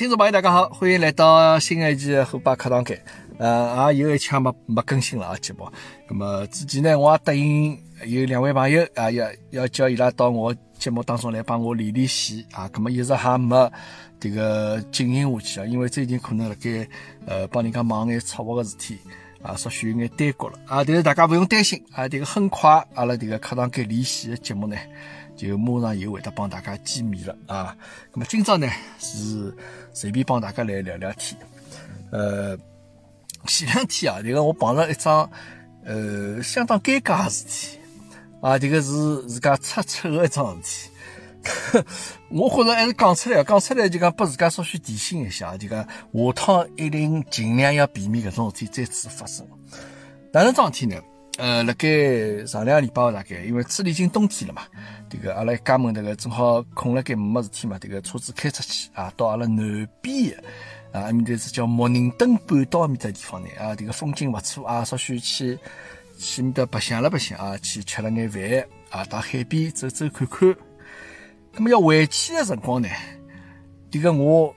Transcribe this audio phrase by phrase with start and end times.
[0.00, 2.98] 听众朋友，大家好，欢迎来到新一期的虎爸课堂间。
[3.36, 5.70] 呃，也有一枪没没更新了啊节目。
[6.08, 12.66] 那么之前呢，我也答应有两位朋友啊，要要叫伊拉到我节目当中来帮我连连线啊。
[12.72, 13.70] 那么一直还没
[14.18, 16.88] 这个进行下去啊，因为最近可能辣盖
[17.26, 18.96] 呃帮人家忙眼策划个事体
[19.42, 20.82] 啊，稍许有眼耽搁了啊。
[20.82, 24.74] 但是大家不用担心啊，这个很快阿拉这个课堂间连线的节目呢。
[25.36, 27.74] 就马上又会得帮大家见面了啊！
[28.12, 29.50] 那么今朝呢是
[29.92, 31.40] 随便帮大家来聊聊天。
[32.10, 32.56] 呃，
[33.46, 35.30] 前两天啊，这个我碰着一桩
[35.84, 37.78] 呃相当尴尬的事体
[38.40, 40.90] 啊，这个是自家出丑的一桩事体。
[42.28, 49.46] 我觉着还是讲出来，讲出来就讲拨自家稍许提醒一下，就讲下趟一定尽量要避免搿种事体再次发生。
[50.32, 51.00] 哪能桩事体呢？
[51.40, 54.62] 呃，辣盖上两个礼拜大概，因为处理进冬天了嘛，
[55.08, 60.36] 这个阿拉一家门这个正好空了，该没事体嘛，这个车子开出去啊，到阿拉南边
[60.92, 65.58] 啊，埃面搭是叫莫宁登半岛埃面搭地方呢啊，这个风景不错啊，稍许去
[66.18, 68.42] 去面搭白相了白相啊，去吃了眼饭
[68.90, 70.54] 啊，到海边走走看看。
[71.54, 72.88] 那么要回去的辰光呢，
[73.90, 74.54] 这个我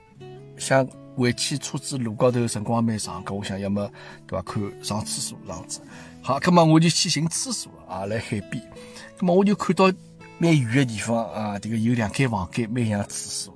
[0.58, 3.90] 想回去车子路高头辰光蛮长，搿我想要么
[4.26, 4.42] 对伐？
[4.42, 5.80] 看上厕所样子。
[6.26, 8.72] 好，那么我就去寻厕所啊，来海边。
[9.18, 9.92] 那么我就看到
[10.38, 13.54] 蛮远的地方啊，这个有两间房间，蛮像厕所。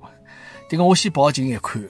[0.69, 1.81] 这个我先跑近一看，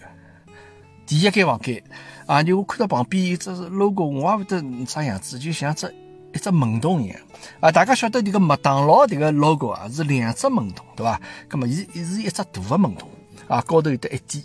[1.06, 1.84] 第一间房间
[2.26, 5.94] 啊，就我看到旁边有只 logo，我也不得啥样子，就像只
[6.34, 7.20] 一只门洞一样
[7.60, 7.70] 啊。
[7.70, 11.20] 大家晓得这个麦当劳这个 logo 啊，是两只门洞，对吧？
[11.50, 13.10] 那么伊是一只大的门洞
[13.50, 14.42] 啊，高头有得一点。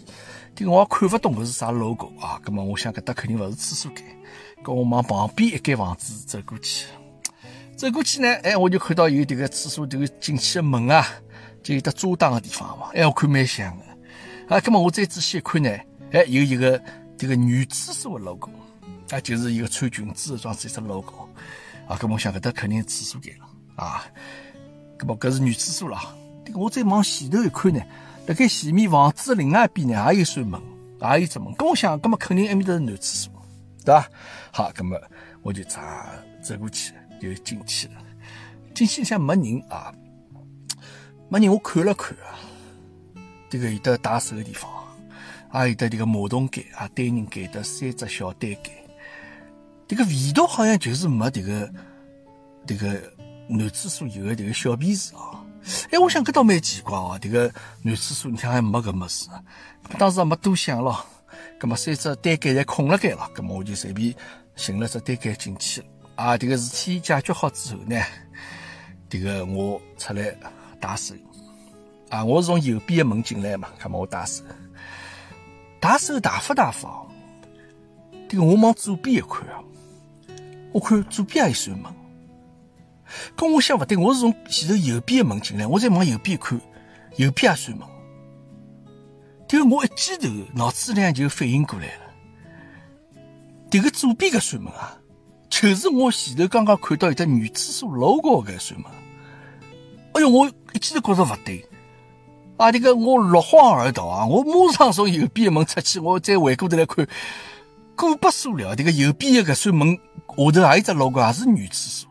[0.56, 2.40] 这个我看不懂搿是啥 logo 啊。
[2.44, 4.04] 那么我想搿搭肯定勿是厕所间。
[4.64, 6.86] 跟我往旁边一间房子走过去，
[7.76, 11.06] 走过去呢，哎，我就看到有这个厕所这个进去的门啊，
[11.62, 13.84] 就有得遮挡的地方嘛，哎，我看蛮像的。
[14.48, 15.70] 啊，那么我再仔细一看呢，
[16.12, 16.82] 哎，有一个
[17.18, 18.48] 这个女厕所的 logo，
[19.10, 21.28] 啊，就是一个穿裙子的装子一只 logo。
[21.86, 23.44] 啊，那么我想搿搭肯定是厕所间了
[23.76, 24.02] 啊。
[24.98, 25.98] 那么搿是女厕所了。
[26.54, 27.80] 我再往前头一看呢，
[28.26, 30.58] 辣盖前面房子另外一边呢，也有扇门，
[31.00, 31.52] 也有只门。
[31.54, 33.33] 跟我想，那么肯定埃面搭是男厕所。
[33.84, 34.08] 对吧？
[34.50, 34.98] 好，那么
[35.42, 35.78] 我就走
[36.42, 37.94] 走过去，就进去了。
[38.74, 39.94] 进去像没人啊，
[41.28, 41.52] 没人。
[41.52, 42.34] 我看了看啊，
[43.50, 44.70] 这个有的打手的地方，
[45.50, 48.70] 还有的这个马桶盖啊，单人盖的三只小单盖。
[49.86, 51.72] 这个味道好像就是没这个
[52.66, 53.00] 这个
[53.48, 55.44] 男厕所有的这个小便池啊。
[55.90, 57.52] 哎，我想搿倒蛮奇怪哦，这个
[57.82, 59.28] 男厕所你看还没搿么事，
[59.98, 61.04] 当时也没多想咯。
[61.64, 64.14] 咁么三只单间侪空了盖了，咁么我就随便
[64.54, 65.82] 寻了只单间进去。
[66.14, 67.98] 啊，这个事体解决好之后呢，
[69.08, 70.36] 这个我出来
[70.78, 71.14] 打手。
[72.10, 74.44] 啊，我是从右边的门进来嘛，咁么我打手，
[75.80, 77.02] 打手打发打发。
[78.28, 79.64] 这个我往左边一看啊，
[80.70, 81.90] 我看左边也有扇门。
[83.34, 86.60] 跟我想不对，我是从前头右边的门进来，我再往右边看，
[87.16, 87.88] 右边也扇门。
[89.46, 92.04] 这个我一记头，脑子里就反应过来了。
[93.70, 94.96] 这个左边个扇门啊，
[95.48, 98.90] 就是我前头刚刚看到一只女厕所 logo 个扇门。
[100.12, 101.64] 哎哟，我一记头觉着不对。
[102.56, 104.24] 啊，这个我落荒而逃啊！
[104.24, 107.04] 我马上从右边门出去，我再回过头来看，
[107.96, 112.08] 果不所料，这个右边的个扇门下头还有只 logo，也是女厕所。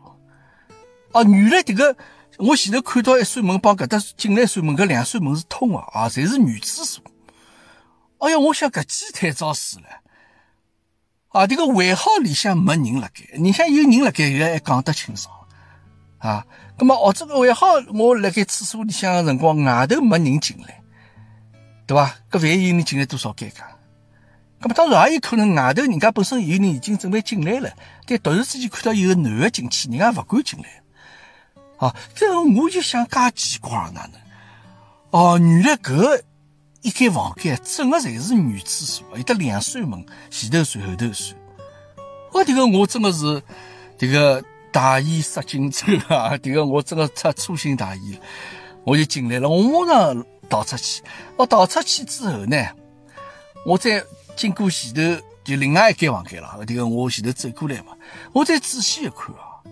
[1.12, 1.96] 啊，原来这个
[2.36, 7.02] 我前头看到一扇门帮搿搭进来扇门，搿两扇门是通的，啊，侪是女厕所。
[8.24, 9.84] 哎呀，我想搿鸡太早死了
[11.28, 11.46] 啊！
[11.46, 15.34] 这个会号里向没人辣盖，你像有人辣盖，也还讲得清爽
[16.20, 16.46] 啊。
[16.78, 20.80] 那么哦，这个会号我辣盖厕所里向的辰光，外头没人进来，
[21.86, 22.16] 对吧？
[22.30, 23.60] 搿万一有人进来，多少尴尬。
[24.60, 27.70] 那么当然也有可能外头人家本身有人已经准备进来了，
[28.06, 30.82] 但突然之间看到有个男的进去，人家勿敢进来。
[31.76, 34.12] 啊，这我就想介奇怪哪能？
[35.10, 36.22] 哦，原来搿。
[36.84, 41.34] 一间房间，整个侪是女厕所，有得两扇门，前头扇后头扇。
[42.30, 43.42] 我这个我真的是
[43.96, 46.36] 这个大意失荆州啊！
[46.36, 48.20] 这个我真的出粗心大意了，
[48.84, 49.48] 我就进来了。
[49.48, 51.02] 我马上逃出去。
[51.36, 52.62] 我逃出去之后呢，
[53.64, 54.04] 我再
[54.36, 56.62] 经过前头就另外一间房间了。
[56.66, 57.96] 这个我前头走过来嘛，
[58.34, 59.64] 我再仔细一看啊，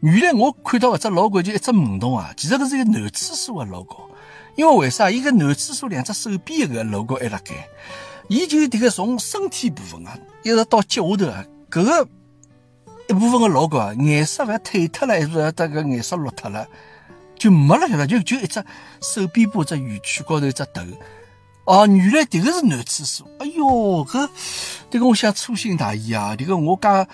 [0.00, 4.09] 原来我看到搿只老鬼就一只门洞啊，其实搿是一个男厕所的 logo。
[4.60, 5.10] 因为为啥？
[5.10, 7.66] 一个男厕所两只手臂个 logo 还辣盖，
[8.28, 12.06] 伊就这个从身体部分啊，一直到脚下头啊，搿个
[13.08, 16.68] 一部分个 logo 啊，颜色勿要褪脱了，还是要得个颜色落脱了，
[17.38, 18.62] 就没了，晓得就就一只
[19.00, 20.82] 手臂部只圆圈高头一只头，
[21.64, 23.26] 哦，原来迭个是男厕所。
[23.38, 24.28] 哎哟，搿
[24.90, 26.36] 迭个我想粗心大意啊！
[26.36, 27.08] 迭个我介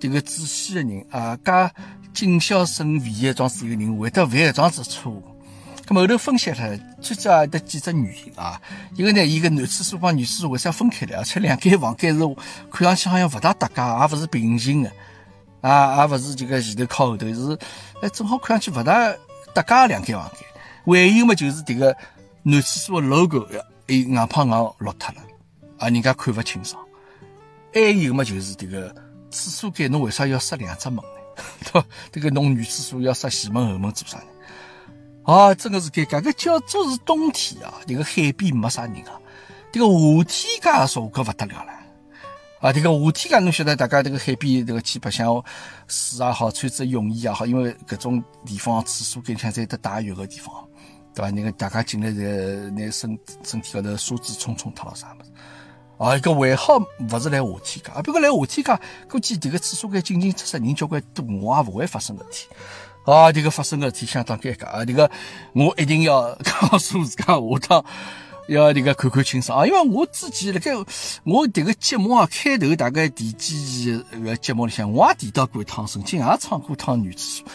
[0.00, 1.70] 迭个仔细的人啊，介
[2.12, 5.22] 谨小慎微的桩事个人，会得犯一桩子错误。
[5.86, 8.60] 咁后头分析了，最主要得几只原因啊。
[8.94, 11.18] 一个呢，伊个男厕所帮女厕所为啥分开来？
[11.18, 12.24] 而且两间房间是
[12.70, 14.92] 看上去好像勿大搭界，也勿是平行的，
[15.60, 17.58] 啊，也勿是这个前头靠后头，是
[18.02, 19.14] 哎，正好看上去勿大
[19.54, 20.40] 搭界两间房间。
[20.84, 21.96] 唯一嘛就是迭个
[22.42, 23.60] 男厕所的 logo 要。
[23.88, 25.22] 哎，硬胖硬落脱了，
[25.78, 26.78] 啊，人家看勿清爽。
[27.72, 28.94] 还有嘛，就是这个
[29.30, 31.42] 厕所间，侬为啥要设两只门呢？
[31.64, 31.86] 对吧？
[32.12, 34.24] 这个侬女厕所要设前门后门做啥呢？
[35.28, 36.22] 啊，真的是尴尬。
[36.22, 39.20] 搿叫做是冬天啊，这个海边没啥人啊。
[39.70, 39.86] 这个
[40.26, 41.72] 夏天介说可勿得了了。
[42.60, 45.26] 啊，这个夏天介侬晓得，大家这个海边这个去白相
[45.86, 50.66] 水也好，穿着泳衣也好，因为搿种地方厕所间像在得大浴个地方。
[51.14, 51.30] 对吧？
[51.30, 55.30] 那个大家进来在拿身身体高头沙子冲冲脱了啥么子？
[55.98, 62.46] 啊，一个还好勿是来夏天噶，不过来夏天噶，估计这个厕所间进进出出人交关多，我也勿会发生事体。
[63.10, 64.84] 啊，这个发生个事体相当尴尬啊！
[64.84, 65.10] 这个
[65.54, 67.84] 我一定要告诉自家，下趟
[68.48, 69.66] 要这个看看清爽啊！
[69.66, 70.72] 因为我之前辣盖
[71.24, 77.46] 我这个节目啊开头大概第几期个节目里向，我也提到过一趟，曾经也唱过一趟女厕所。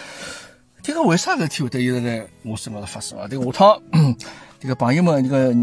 [0.82, 3.28] 这个为啥事体会得一直在我身高头发生啊？
[3.30, 3.82] 这个下趟，
[4.60, 5.54] 这个朋友们，这个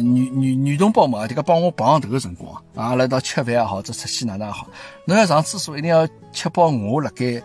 [0.00, 4.66] 女女女同胞们啊，这个帮我碰头个辰光，啊，来到吃饭也好，或者出去哪能也好，
[5.06, 7.42] 侬要上厕所，一定要确保我辣盖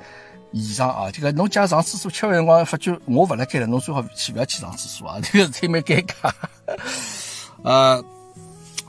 [0.54, 1.12] 现场啊。
[1.12, 5.19] 这个侬假上厕所吃饭辰光发觉我勿辣盖了，侬最好去勿要去上厕所啊。
[5.24, 6.31] 这个事体蛮尴尬，
[7.63, 8.04] 呃，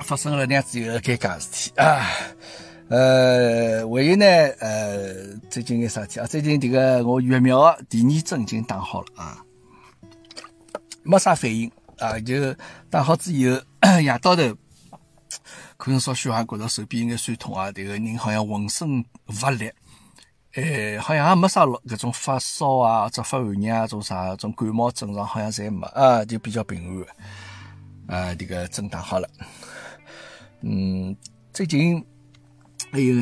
[0.00, 2.06] 发生了那样子一个尴尬事体啊。
[2.88, 4.26] 呃，还有呢，
[4.58, 5.14] 呃，
[5.48, 6.26] 最近眼啥事体啊？
[6.26, 9.38] 最近这个我疫苗第二针已经打好了啊，
[11.04, 12.52] 没啥反应啊，就
[12.90, 13.30] 打好之
[13.80, 14.42] 后， 夜到头
[15.76, 19.70] 可能稍许还觉得手臂有眼酸痛啊，这个人好像浑身乏力，
[20.54, 27.04] 哎，好像也没啥搿种发烧啊，或者发寒热啊，种啥种感冒症状好像侪没啊，就比较平
[28.06, 29.28] 安啊，这个针打好了，
[30.62, 31.16] 嗯，
[31.52, 32.04] 最近。
[32.92, 33.14] 还有，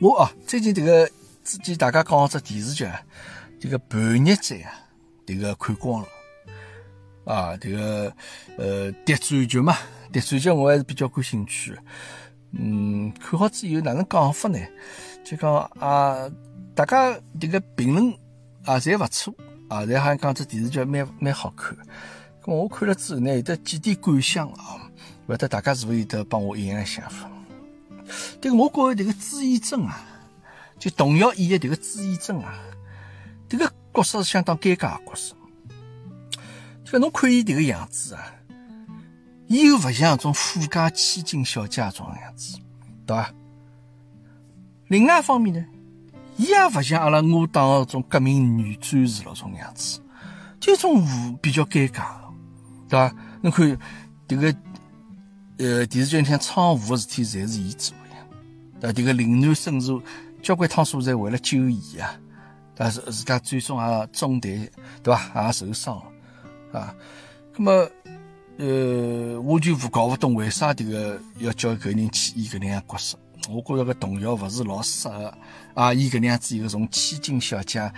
[0.00, 1.08] 我哦，最近这个
[1.44, 2.90] 之前大家讲只电视剧，
[3.60, 4.72] 这个《叛逆者》啊，
[5.24, 6.08] 这个看光了
[7.24, 8.12] 啊，这个
[8.58, 9.76] 呃谍战剧嘛，
[10.10, 11.78] 谍战剧我还是比较感兴趣。
[12.50, 14.58] 嗯，看好之后哪能讲法呢？
[15.22, 16.28] 就讲啊，
[16.74, 18.10] 大家这个评论
[18.64, 19.34] 啊，侪勿错
[19.68, 21.76] 啊，侪好像讲这电视剧蛮蛮好看。
[22.42, 24.90] 咁我看了之后呢，有得几点感想啊，
[25.26, 27.30] 勿晓得大家是否有得帮我一样的想法？
[28.40, 30.02] 这个我觉着这个朱一贞啊，
[30.78, 32.58] 就童瑶演的这个朱一贞啊，
[33.48, 35.34] 这个角色是相当尴尬个角色。
[36.84, 38.34] 就侬看伊这个样子啊，
[39.46, 42.58] 伊又勿像种富家千金小姐种样子，
[43.06, 43.32] 对伐？
[44.88, 45.64] 另外一方面呢，
[46.36, 50.00] 伊也勿像阿拉我党种革命女战士那种样子，
[50.58, 52.04] 就种比较尴尬，
[52.88, 53.14] 对伐？
[53.42, 53.78] 侬看
[54.26, 54.54] 这个。
[55.58, 58.88] 呃，电视剧里向闯祸的事体，侪是伊做的。
[58.88, 60.02] 呃，这个临难生助，
[60.42, 62.18] 交关趟数在为了救伊啊，
[62.74, 64.50] 但是自家最终也中弹，
[65.04, 65.30] 对吧？
[65.46, 66.92] 也受伤了啊。
[67.56, 67.88] 那么，
[68.56, 73.16] 呃，我就不搞不懂为啥这个要叫搿人去演搿能样角色。
[73.50, 75.34] 我觉着搿童谣勿是老适合
[75.74, 77.92] 啊，伊搿能样子一个从千金小姐，然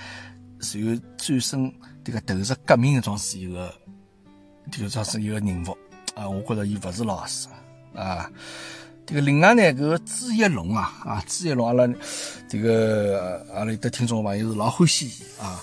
[0.61, 1.73] 后转身
[2.03, 3.73] 这个投入革命的种是一个，
[4.71, 5.77] 这个算是一个人物。
[6.15, 7.55] 啊，我觉着伊勿是老适合
[7.95, 8.31] 适啊。
[9.05, 11.87] 这个另外呢，搿个朱一龙啊，啊，朱一龙，阿拉
[12.49, 15.63] 这个阿拉的听众朋友是老欢喜伊啊。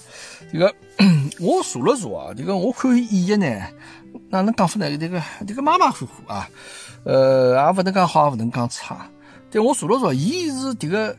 [0.52, 0.72] 这个
[1.40, 3.48] 我查了查啊，这个我看伊演呢，
[4.30, 4.98] 哪能讲法呢？
[4.98, 6.48] 这个这个马马虎虎啊，
[7.04, 9.10] 呃，也勿能讲好，也勿能讲差。
[9.52, 11.16] 但我查了查，伊是这个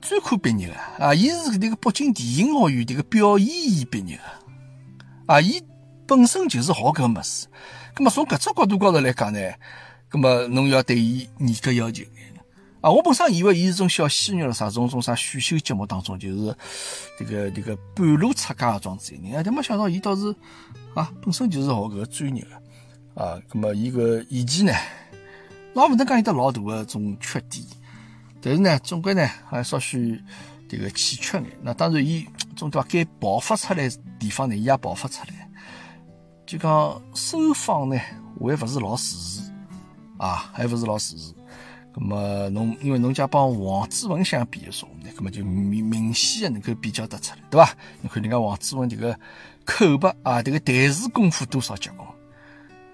[0.00, 0.74] 专科毕业的
[1.04, 4.22] 啊，伊是这个北京电影学院这个表演系毕业的
[5.26, 5.62] 啊，伊
[6.06, 7.46] 本身就是学搿物事。
[7.94, 9.40] 咁么从搿只角度高头来讲呢，
[10.10, 12.04] 咁么侬要对伊严格要求
[12.82, 12.90] 啊！
[12.90, 16.56] 我本身以为伊是种小鲜肉了啥，种种啥选秀节目当中就是
[17.18, 20.32] 这个这个半路出家的状子人，但没想到伊倒是
[20.94, 23.40] 啊，本身就是学搿个专业的啊。
[23.50, 24.72] 咁么伊个演技呢，
[25.76, 27.62] 老勿能讲有得老大的种缺点，
[28.40, 30.18] 但是呢，总归呢还稍许
[30.66, 31.50] 这个欠缺眼。
[31.60, 32.88] 那当然，伊 总对伐？
[32.90, 33.86] 该爆发出来
[34.18, 35.50] 地方呢，伊也爆发出来。
[36.46, 37.98] 就讲收放呢，
[38.40, 39.52] 还勿是老实时
[40.16, 41.34] 啊，还勿是老实时。
[41.94, 47.70] 那么侬因为侬家帮王志文相比的时候呢，咁么就明明显的能够比较得出来，对伐？
[48.00, 49.14] 你看人家王志文这个
[49.66, 52.05] 口白啊，这个台词功夫多少结棍，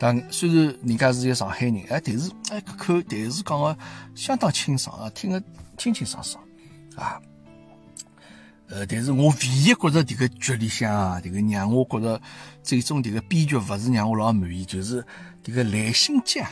[0.02, 3.78] 但虽然人家是一个上海人，哎，但是哎，搿口台词讲个
[4.16, 5.40] 相当清爽啊，听个
[5.78, 6.42] 清清爽爽
[6.96, 7.22] 啊。
[8.68, 12.20] 呃，但是我唯一觉着迭个剧里向啊，迭个让我觉着
[12.64, 15.04] 最终迭个编剧勿是让我老满意，就是
[15.44, 16.44] 迭个赖新杰，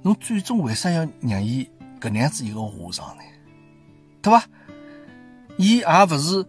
[0.00, 1.68] 侬最终为啥要让伊
[2.00, 3.22] 搿能样子一个下场呢？
[4.22, 4.42] 对伐？
[5.58, 6.46] 伊也勿是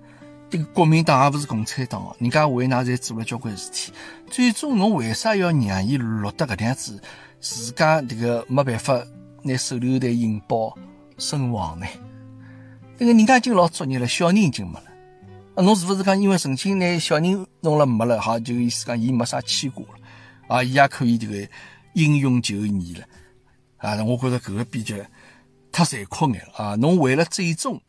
[0.49, 3.91] 迭个国民党，也勿是共产党，人家为㑚侪做了交关事体，
[4.29, 7.01] 最终侬为啥要让伊落得搿能样子，
[7.39, 9.03] 自家迭个没办法
[9.43, 10.77] 拿手榴弹引爆
[11.17, 11.85] 身亡呢？
[12.97, 14.85] 那个人家已经老作孽了，小人已经没了。
[15.55, 19.99] 啊，侬是不是讲因为曾经拿小人弄了没了，好就意思讲伊没啥牵挂了，
[20.47, 21.47] 啊，伊也可以这个
[21.93, 23.05] 英勇就义了。
[23.77, 25.03] 啊，我觉着搿个编剧
[25.71, 26.75] 太残酷眼了啊！
[26.75, 27.79] 侬为了最终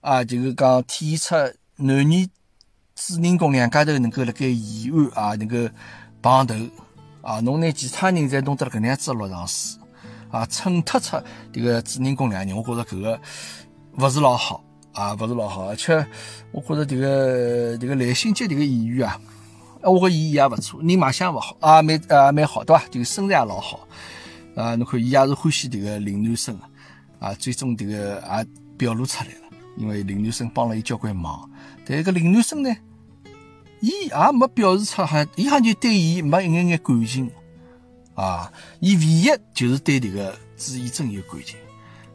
[0.00, 2.26] 啊，就是讲体现出男女
[2.94, 5.56] 主人公两家头能够辣盖议案啊，能够
[6.22, 6.54] 碰头
[7.22, 9.78] 啊，侬拿其他人再弄得搿能样子落场死
[10.30, 11.16] 啊，衬托出
[11.52, 13.20] 迭个主人公两人，我觉着搿个。
[13.98, 16.06] 勿是老好啊，勿是老好，而且
[16.52, 22.84] 我觉着迭个迭个赖新杰迭个演员啊，我觉演员也勿错，人卖相勿好啊，蛮啊蛮好，对伐？
[22.88, 23.80] 就身材也老好
[24.54, 26.56] 啊，侬看伊也是欢喜迭个林南生
[27.18, 28.46] 啊，最终迭个也
[28.78, 31.50] 表露出来了，因为林南生帮了伊交关忙，
[31.90, 32.76] 但搿林南生呢，
[33.80, 37.30] 伊也没表示出哈，伊好像就对伊没一眼眼感情
[38.14, 41.56] 啊，伊唯一就是对迭个朱以真有感情。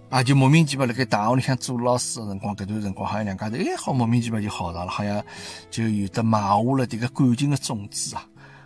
[0.08, 5.22] 啊，就莫名其妙辣盖大学里向做老师的辰光，搿段辰光好像两家头哎，好莫名其妙就好上了，好像
[5.70, 8.26] 就有的埋下了迭个感情的种子啊，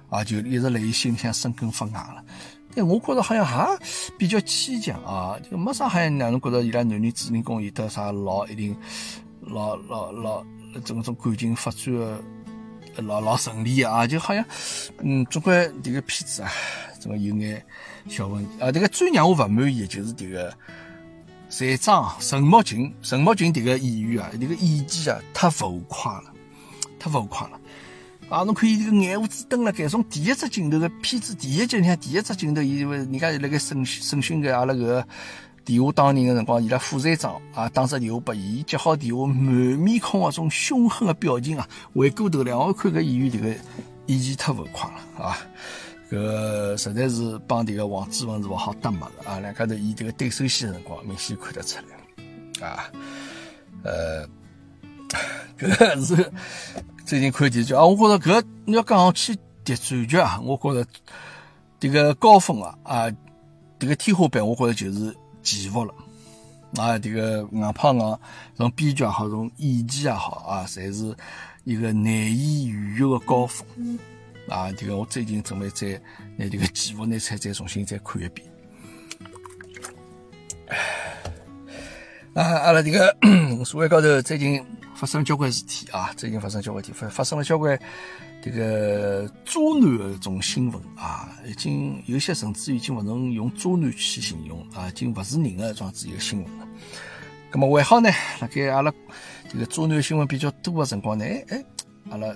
[0.10, 2.24] 啊，就一直辣伊心里向生根发芽了。
[2.76, 3.68] 但我觉着好像还
[4.18, 8.76] 比较牵强啊，就没啥好像让人觉着伊拉男女主人公有得啥老一定
[9.42, 10.46] 老老老
[10.84, 14.44] 种种感情发展的老老顺利啊，就好像
[15.00, 16.52] 嗯，总归迭个片子啊，
[17.00, 17.66] 总归有眼
[18.08, 18.68] 小问题啊。
[18.68, 20.54] 迭个最让我勿满意的就是迭个。
[21.52, 26.32] 队长陈木群，陈木群这个演员啊，这个演技啊，太浮夸了，
[27.00, 27.60] 太浮夸了
[28.30, 28.44] 啊！
[28.44, 35.06] 侬看伊这个眼胡子瞪了盖，从第一只镜头的片子第一集，你看第一只镜头，伊人家就辣盖审讯审讯个阿拉个
[35.70, 43.50] 电话当人的辰光，伊拉副站长啊，打只电话拨伊，接好电话，满面孔啊，种凶狠的表情啊，回过头来，我看搿演员这个
[44.08, 45.38] 演技太浮夸了啊！
[46.10, 49.40] 搿实在是帮迭个王志文是勿好搭脉的啊！
[49.42, 51.78] 两家头以迭个对手戏的辰光，明显看得出
[52.60, 52.90] 来啊。
[53.84, 54.28] 呃，
[55.56, 56.32] 搿是
[57.06, 60.84] 最近看电视剧啊，我觉着搿你要讲起谍战剧啊，我觉着
[61.80, 63.06] 迭个高峰啊啊，
[63.80, 65.94] 迭个天花板，我觉着就是祈福了
[66.76, 66.94] 啊！
[67.00, 68.20] 迭个硬胖硬，
[68.56, 71.16] 从编剧也好，从演技也好啊，侪是
[71.64, 73.68] 一个难以逾越的高峰。
[74.48, 76.00] 啊，这个我最近准备再
[76.36, 78.48] 拿这个几部拿出来再重新再看一遍。
[82.34, 83.16] 啊，阿拉这个
[83.66, 84.64] 社会高头最近
[84.96, 87.80] 发生交关事体啊，最近发生交关事体，发发生了交关
[88.42, 96.68] 这个渣男的种新闻啊，已经有些甚至已经不能用渣男去形容啊，已经不是人的这样子一个新闻了。
[97.52, 98.94] 那么还好呢，辣盖阿拉
[99.52, 101.64] 这个渣男新闻比较多的辰光呢，哎哎，
[102.12, 102.36] 阿拉。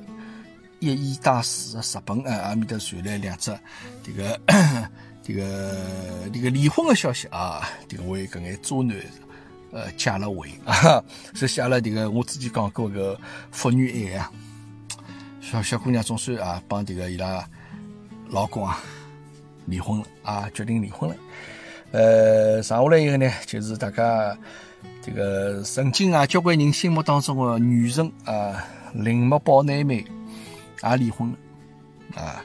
[0.79, 3.57] 一衣带水的日本啊，阿面搭传来两只
[4.03, 4.37] 这个
[5.23, 8.97] 这个这个离婚的消息啊，这个为搿眼渣男
[9.71, 11.01] 呃解了围啊，
[11.33, 13.17] 是写了这个我之前讲过个
[13.49, 14.29] 妇女爱啊，
[15.43, 17.45] 小小姑娘总算啊帮这个伊拉
[18.29, 18.79] 老公啊
[19.65, 21.15] 离婚了啊，决定离婚了。
[21.91, 24.35] 呃，剩下来一个呢，就是大家
[25.01, 30.05] 这个曾经啊交关人心目当中的女神啊，铃木宝奈美。
[30.83, 32.43] 也离婚了啊！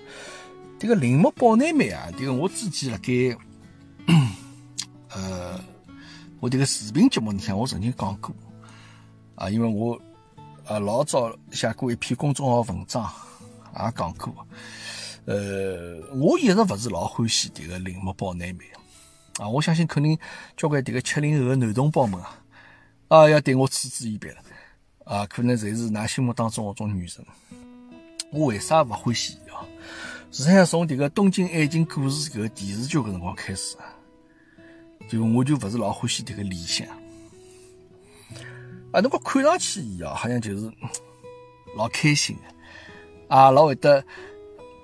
[0.78, 3.36] 这个铃木保奈美啊，这个我之前辣盖
[5.10, 5.60] 呃，
[6.38, 8.32] 我这个视频节目里向我曾经讲过
[9.34, 10.00] 啊，因为我
[10.68, 13.10] 啊老早写过一篇公众号文章
[13.74, 14.46] 也讲过，
[15.24, 18.66] 呃，我一直勿是老欢喜这个铃木保奈美
[19.38, 20.16] 啊，我相信肯定
[20.58, 22.38] 交关这个七零后的男同胞们啊，
[23.08, 24.36] 啊要对我嗤之以鼻了
[25.04, 27.24] 啊，可能侪是㑚心目当中搿种女神。
[28.30, 29.64] 我为啥勿欢喜伊啊？
[30.30, 33.88] 实际上从迭个《东京爱情故事》搿个电视剧搿辰光开始啊，
[35.08, 36.86] 就我就勿是老欢喜迭个理想
[38.98, 39.00] 啊。
[39.00, 40.72] 侬讲看上去伊啊，好像就是
[41.76, 44.02] 老开心的啊，老会得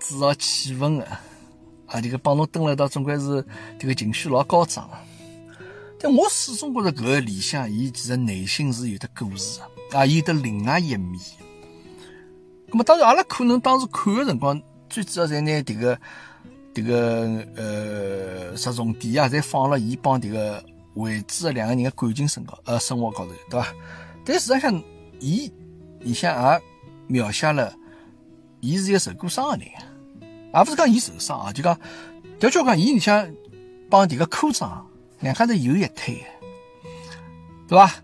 [0.00, 1.04] 制造气氛的
[1.87, 3.42] 啊，迭个帮侬蹲了一道，总归是
[3.78, 4.88] 迭个情绪老高涨。
[5.99, 11.18] 但我始终觉着搿个理想，伊其实内心是有的故事的啊，有的另外一面。
[12.66, 15.99] 那么当然，阿拉可能当时看的辰光，最主要在拿迭个
[16.75, 20.62] 迭个呃着重点啊，侪放了伊帮迭个
[20.94, 23.75] 惠子的两个人的感情生高呃生活高头，对伐？
[24.24, 24.82] 但事实上，
[25.20, 25.52] 伊
[26.00, 26.62] 里向也
[27.06, 27.74] 描写了，
[28.60, 29.68] 伊是一个受过伤的人，
[30.52, 31.78] 而不是讲伊受伤啊，就讲
[32.38, 33.30] 调叫讲伊里向
[33.90, 34.86] 帮迭个科长
[35.20, 36.24] 两家头有一腿，
[37.68, 37.94] 对伐？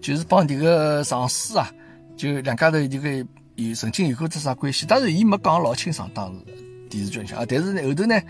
[0.00, 1.70] 就是帮迭个上司啊，
[2.16, 4.84] 就两家头这个有曾经有过这啥关系？
[4.84, 6.44] 当然，伊没讲老清爽，当时
[6.90, 7.44] 电视剧里向啊。
[7.48, 8.20] 但是，后头呢，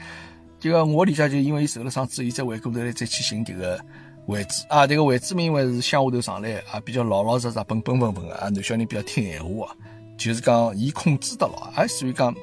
[0.60, 3.80] 就个我理解，就因为伊受了伤之后，伊再回过头来再去寻迭个
[4.26, 4.86] 位置啊。
[4.86, 9.76] 迭个位置因为是乡下头上来啊，比较老老实实、本本分分的啊，男小人比较听闲话啊，
[10.16, 11.86] 就是讲伊控制得牢啊。
[11.86, 12.34] 所以讲，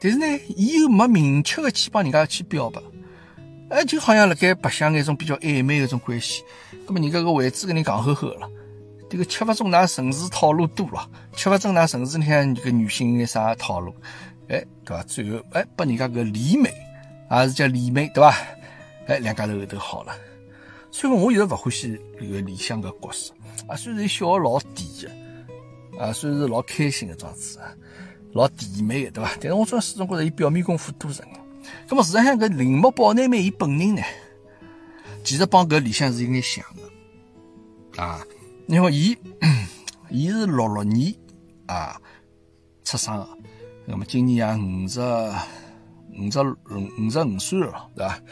[0.00, 2.80] 但是呢，伊又没明确的去帮人家去表白，
[3.70, 6.42] 哎，就好像辣盖白相那种比较暧昧的种关系。
[6.86, 8.48] 那么人家个位置跟你讲呵呵了，
[9.08, 13.94] 这个吃勿中㑚城市套路多了，吃勿中㑚城市里向这个女性眼啥套路，
[14.48, 15.02] 哎，对伐？
[15.04, 16.70] 最后哎，把人家个李美，
[17.30, 18.36] 也是叫李美，对伐？
[19.06, 20.12] 哎，两家头后头好了。
[20.94, 23.34] 所以讲，我一直勿欢喜这个李湘个角色
[23.66, 27.58] 啊，虽然笑老甜的啊，虽然是老开心的状子，
[28.32, 29.30] 老甜美的，对伐？
[29.40, 31.40] 但是我总始终觉着伊表面功夫多着呢。
[31.88, 34.02] 那么实际上，搿铃木宝奈美伊本人呢？
[35.24, 38.24] 其实帮搿理想是有眼像的啊，
[38.68, 39.16] 因为伊，
[40.10, 41.12] 伊是六六年
[41.66, 42.00] 啊
[42.84, 43.28] 出生的，
[43.84, 46.40] 那么今年也五十五十
[47.00, 48.22] 五十五岁了，对伐？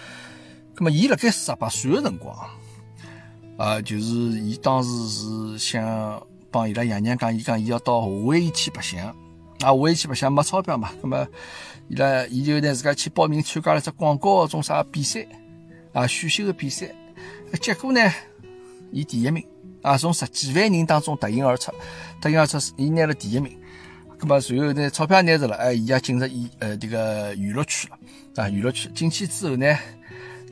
[0.83, 2.37] 那么伊辣盖十八岁的辰光
[3.57, 6.21] 啊，就是伊当时是想
[6.51, 9.15] 帮伊拉爷娘讲，伊讲伊要到夏威夷去白相啊，
[9.61, 11.25] 夏威夷去白相没钞票嘛，那么
[11.87, 15.25] 伊拉伊就拿自家去报名参加了只广告种啥比赛。
[15.93, 16.93] 啊，选秀个比赛，
[17.61, 18.01] 结果呢，
[18.91, 19.47] 以第一名
[19.83, 21.71] 啊，从十几万人当中脱颖而出，
[22.21, 23.57] 脱颖而出，伊拿了第一名。
[24.19, 29.79] 那么随后呢，钞票拿着了，哎，伊也进入娱呃这个娱乐圈了啊，娱乐圈进去之后呢，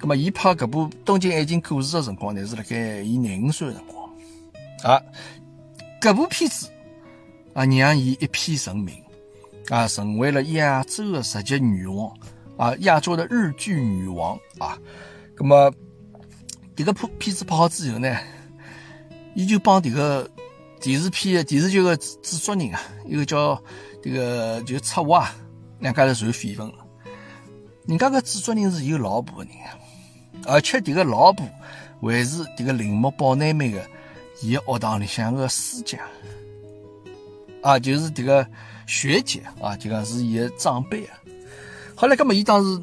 [0.01, 4.11] 那么伊拍搿部《东京爱情故事》的辰光呢，是辣盖伊廿五岁的辰光
[4.83, 5.03] 啊，
[6.01, 6.71] 搿部片子
[7.53, 8.95] 啊，让伊一片成名
[9.69, 12.11] 啊，成为了亚洲的十级女王
[12.57, 14.79] 啊，亚洲的日剧女王啊。
[15.37, 15.71] 那么，
[16.75, 18.19] 这个片片子拍好之后呢，
[19.35, 20.29] 伊就帮这个
[20.81, 23.63] 电视片、电视剧的制作人啊，一个叫
[24.03, 25.37] 这个就策划啊，
[25.79, 26.87] 两家头传绯闻了。
[27.87, 29.77] 人家个制作人是有老婆的人啊，
[30.47, 31.47] 而且这个老婆
[32.01, 33.85] 还是这个铃木保奈美的
[34.43, 35.99] 伊学堂里向的师姐
[37.63, 38.47] 啊，就是这个
[38.87, 41.19] 学姐啊，就讲是伊的长辈啊。
[41.95, 42.83] 后来，那么伊当时。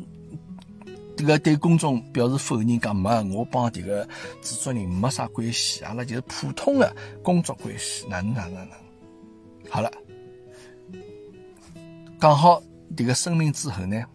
[1.19, 4.07] 这个对公众表示否认，讲没，我帮这个
[4.39, 9.71] 制作人没啥关系，阿拉就是普通的工作关系，哪能哪能哪能？
[9.71, 9.91] 好了，
[12.21, 12.61] 讲好
[12.95, 14.05] 这个声明之后呢，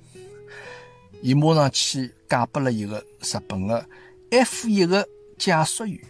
[1.22, 3.86] 伊马上去嫁拨了一个日本的
[4.30, 6.00] F 一的驾驶员，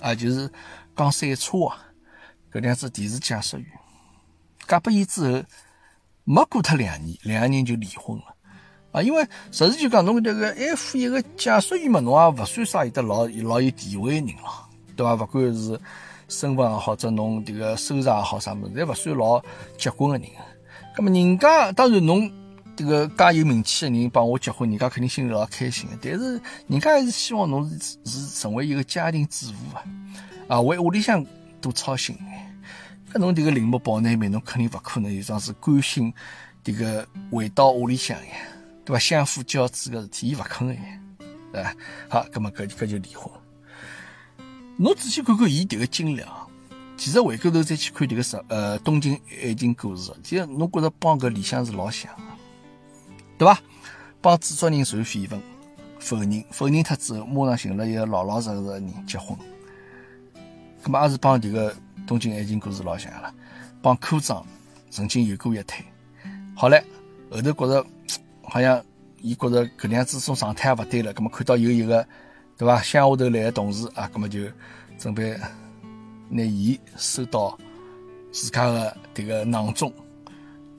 [0.00, 0.48] 啊，就是
[0.94, 1.76] 讲赛车啊，
[2.52, 3.66] 搿两只电视驾驶员，
[4.68, 5.42] 嫁拨伊之后，
[6.22, 8.36] 没过脱两年，两个人就离婚了。
[8.92, 15.16] 啊，因为实事求讲，侬这个 F 一个驾驶员嘛，侬也勿算啥有得老老有地位的人了，对伐？
[15.16, 15.80] 勿管是
[16.28, 19.42] 身份也好，者侬这个收入也好，啥物事，侪勿算老
[19.76, 20.32] 结棍的人。
[20.96, 22.30] 那么人家当然侬
[22.78, 25.98] 这个介有名气的人帮我结婚，人家肯定心里老开心的。
[26.00, 29.82] 但是人家还是希望侬是是成为一个家庭主妇啊，
[30.46, 31.26] 啊，为屋里向
[31.60, 32.16] 多操心。
[33.12, 36.14] 搿侬这个铃木保奈美，侬肯定勿可能有桩是关心
[36.62, 38.32] 这个回到屋里向呀。
[38.84, 38.98] 对伐？
[39.00, 40.74] 相夫教子个事体，伊勿肯个，
[41.52, 41.74] 对伐？
[42.08, 43.28] 好，葛么搿搿就离婚。
[44.76, 46.46] 侬仔细看看伊迭个经历啊，
[46.96, 52.22] 其实回过头再去看迭个什呃东京爱情故事，其实侬觉着帮搿理想是老像个，
[53.38, 53.58] 对伐？
[54.20, 55.40] 帮制作人传绯闻，
[56.00, 59.38] 否认，否认脱之后，马上寻了一个老老实实的人结婚。
[60.82, 61.74] 葛么也是帮迭个
[62.06, 63.32] 东京爱情故事老像了，
[63.80, 64.44] 帮科长
[64.90, 65.84] 曾经有过一腿。
[66.54, 66.82] 好唻，
[67.30, 67.86] 后头觉着。
[68.50, 68.82] 好像
[69.20, 72.02] 伊觉着搿样子种状态也勿对了，葛么看到有一个
[72.56, 74.40] 对伐乡下头来的同事啊，葛么就
[74.98, 75.38] 准备
[76.30, 77.58] 拿伊收到
[78.32, 79.92] 自家的迭个囊中。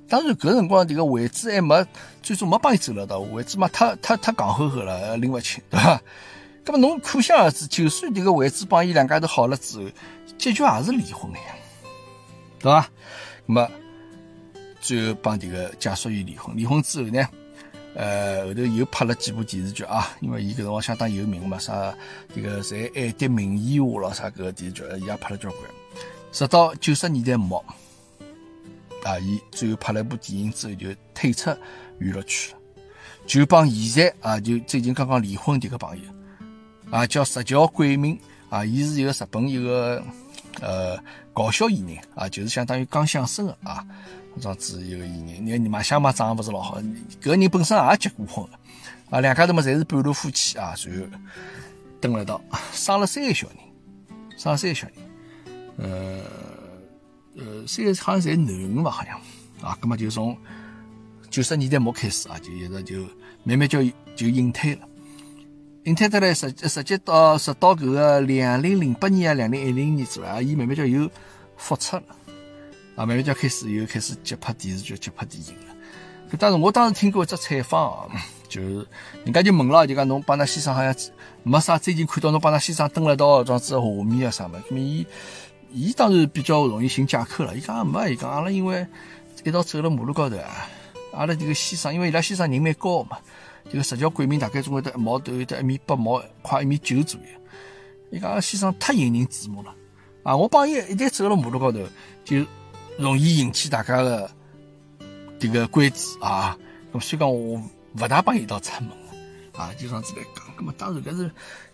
[0.08, 1.86] 当然搿辰光迭个位置还没
[2.30, 6.00] 最终没帮伊走了到，位置嘛太太太戆厚厚了，拎勿清，对伐？
[6.64, 9.86] 葛么侬可想而知，就算迭个位置帮伊两家头好了之后，
[10.38, 11.46] 结局也是离婚的呀，
[12.60, 12.88] 对伐？
[13.48, 13.72] 葛么
[14.80, 17.28] 最后帮迭个驾驶员离婚，离婚之后呢？
[17.96, 21.92] 呃，后头又拍了几部电视剧啊，因为伊搿辰光相当有名嘛，啥
[22.36, 25.62] 这个在爱的名义下了啥搿个电视剧，伊也拍了交关。
[26.32, 27.58] 直到九十年代末，
[29.04, 31.50] 啊，伊最后拍了一部电影之后就退出
[32.00, 32.56] 娱乐圈，
[33.28, 36.04] 就帮现在啊就最近刚刚离婚迭个朋友
[36.90, 40.04] 啊叫石桥贵明啊，伊是一个日本一个
[40.62, 40.98] 呃
[41.34, 43.86] 搞笑艺人啊，就是相当于讲相声的啊，
[44.40, 45.46] 这样子一个艺人。
[45.46, 46.80] 你看你妈相妈长得不是老好，
[47.22, 48.60] 搿个人本身也结过婚了
[49.10, 51.06] 啊，两家头嘛侪是半路夫妻啊，随后
[52.02, 53.58] 登了一道，生了三个小人，
[54.38, 54.96] 生了三个小人，
[55.78, 56.24] 呃。
[57.38, 59.18] 呃，三个好像侪男的吧，好像
[59.62, 60.36] 啊，葛么就从
[61.30, 63.02] 九十年代末开始啊，就一直就
[63.44, 63.84] 慢慢就
[64.16, 64.82] 就隐退了，
[65.84, 71.10] 隐退得来实实际到直到搿个两零零八年啊，两零一零年左右啊，伊慢慢叫又
[71.56, 72.04] 复出了，
[72.96, 75.76] 啊，慢慢叫开始又开始接拍电视剧、接拍电影了。
[76.32, 78.10] 搿当时我当时听过一只采访啊，
[78.48, 78.88] 就是
[79.24, 80.96] 人家就问了，就讲侬帮㑚先生好像
[81.44, 85.06] 没啥，最近看到侬帮㑚先生登了到这样子画面啊啥么，葛么伊。
[85.72, 87.56] 伊当然比较容易寻借口了。
[87.56, 88.88] 伊讲没，伊讲阿拉因为
[89.44, 90.68] 一道走了马路高头啊，
[91.12, 93.18] 阿拉这个先生，因为伊拉先生人蛮高嘛，
[93.70, 97.28] 这个实际贵民大概总归得一毛都有得一米八毛，快一米九左右。
[98.12, 99.76] 伊讲阿先生太引人注目了
[100.24, 100.36] 啊！
[100.36, 101.80] 我帮伊一旦走了马路高头，
[102.24, 102.46] 就
[102.98, 104.30] 容易引起大家的
[105.40, 106.58] 这个关注啊。
[106.94, 107.62] 咁所以讲我
[107.98, 108.92] 勿大帮伊一道出门
[109.54, 110.46] 啊，就这样子来讲。
[110.58, 111.32] 咁么当然搿是。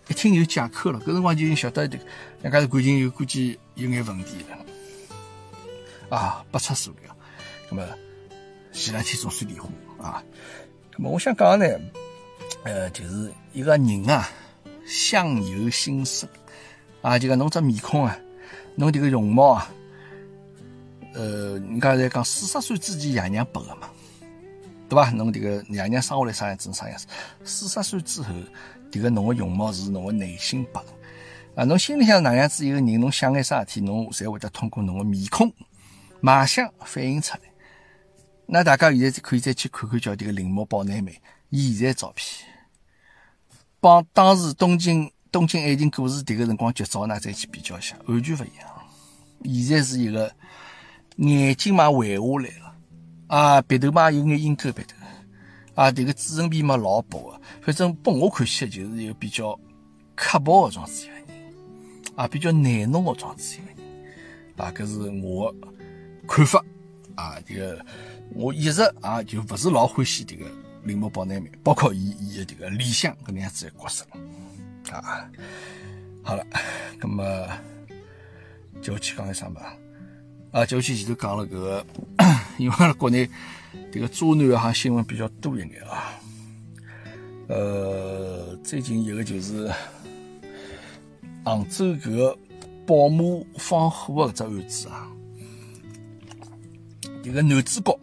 [0.08, 2.04] 一听就借口了，搿辰光就晓得这个
[2.40, 7.12] 两家头感情有估计有眼问题了，啊，不出所料。
[7.68, 7.84] 那么
[8.76, 10.22] 前两天总算离婚啊。
[10.92, 11.66] 那么我想讲呢，
[12.64, 14.28] 呃，就是一个人啊，
[14.86, 16.28] 相由心生
[17.00, 18.16] 啊，就讲侬这面孔啊，
[18.74, 19.70] 侬这个容貌啊，
[21.14, 23.88] 呃，人家在讲四十岁之前爷娘拨的嘛，
[24.88, 25.10] 对吧？
[25.10, 27.06] 侬这个爷娘生下来啥样子啥样子，
[27.44, 28.34] 四十岁之后。
[28.88, 30.80] 这个侬个容貌是侬个内心白
[31.56, 31.64] 啊！
[31.64, 35.52] 侬心里向哪样子一个人，侬想眼啥事体，侬侪会得通过侬个面孔、
[36.20, 37.40] 卖相反映出来。
[38.46, 42.48] 那大家现在可以再去看看叫这个铃木保奈美现在照片，
[43.80, 49.64] 帮当时东京东京爱情故事迭个辰光剧照呢再去比较一下，完全勿一样。
[49.64, 50.32] 现在是一个
[51.16, 52.74] 眼睛嘛弯下来了。
[53.26, 54.96] 啊，鼻头嘛有眼鹰钩鼻头。
[55.74, 59.58] 啊，这个嘴唇皮嘛老薄的，反正拨我看起来就是一个比较
[60.14, 61.24] 刻薄的状子一个人，
[62.14, 63.76] 啊，比较内浓的状子一个人，
[64.56, 65.54] 啊，搿是我
[66.26, 66.64] 看法，
[67.14, 67.84] 啊，这个
[68.34, 70.46] 我一直啊就不是老欢喜这个
[70.84, 74.06] 铃木保奈美，包括伊伊的这个理想搿能样子的角色，
[74.92, 75.28] 啊，
[76.22, 76.46] 好了，
[77.00, 77.48] 那么
[78.82, 79.76] 就去讲一啥吧。
[80.52, 81.86] 啊，就去前头讲了搿个，
[82.56, 83.28] 因为阿拉国内
[83.92, 86.18] 这个渣男哈新闻比较多一点啊。
[87.48, 89.70] 呃，最近一个就是
[91.44, 92.38] 杭州搿个
[92.86, 93.24] 宝马
[93.58, 95.10] 放火搿只案子啊。
[97.26, 97.98] 一个男主角，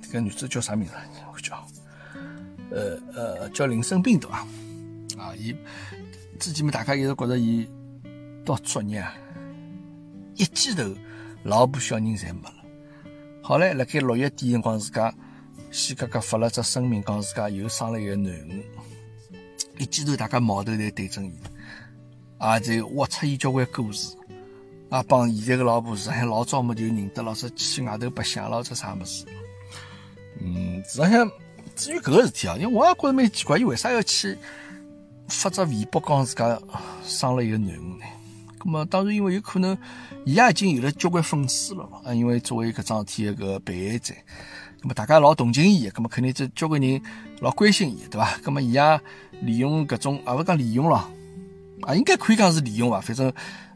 [0.00, 0.94] 这个女主叫啥名字？
[1.30, 1.66] 我叫，
[2.70, 4.38] 呃呃，叫林生斌对伐？
[5.18, 5.54] 啊，伊
[6.40, 7.68] 之前嘛，大家一直觉着伊
[8.42, 9.14] 多作孽啊，
[10.36, 10.82] 一记头。
[11.42, 12.54] 老婆小人侪没了，
[13.42, 15.14] 好嘞，辣盖六月底辰光，自家
[15.70, 18.64] 西格格发了只声明，讲自家又生了一个囡恩，
[19.76, 21.34] 一记头大家矛头侪对准伊，
[22.38, 24.16] 啊，就挖出伊交关故事，
[24.90, 29.24] 啊，帮现在个老婆是还老早么就认得了，说去外头白相了，这啥么事？
[30.40, 31.30] 嗯，实际上
[31.74, 34.36] 至于搿个事体啊，因为我也觉着蛮奇怪，伊为啥要去
[35.28, 36.58] 发只微博讲自家
[37.04, 38.04] 生了一个囡恩呢？
[38.64, 39.76] 那么当然，因为有可能，
[40.24, 42.00] 伊也已经有了交关粉丝了嘛。
[42.04, 44.14] 啊，因为作为搿桩事体一个被害者，
[44.80, 47.00] 那么大家老同情伊，那么肯定这交关人
[47.40, 48.38] 老关心伊，对伐？
[48.44, 49.00] 那么伊也
[49.42, 51.08] 利用搿种，也勿讲利用了，
[51.82, 53.00] 啊，应该可以讲是利用伐。
[53.00, 53.30] 反正，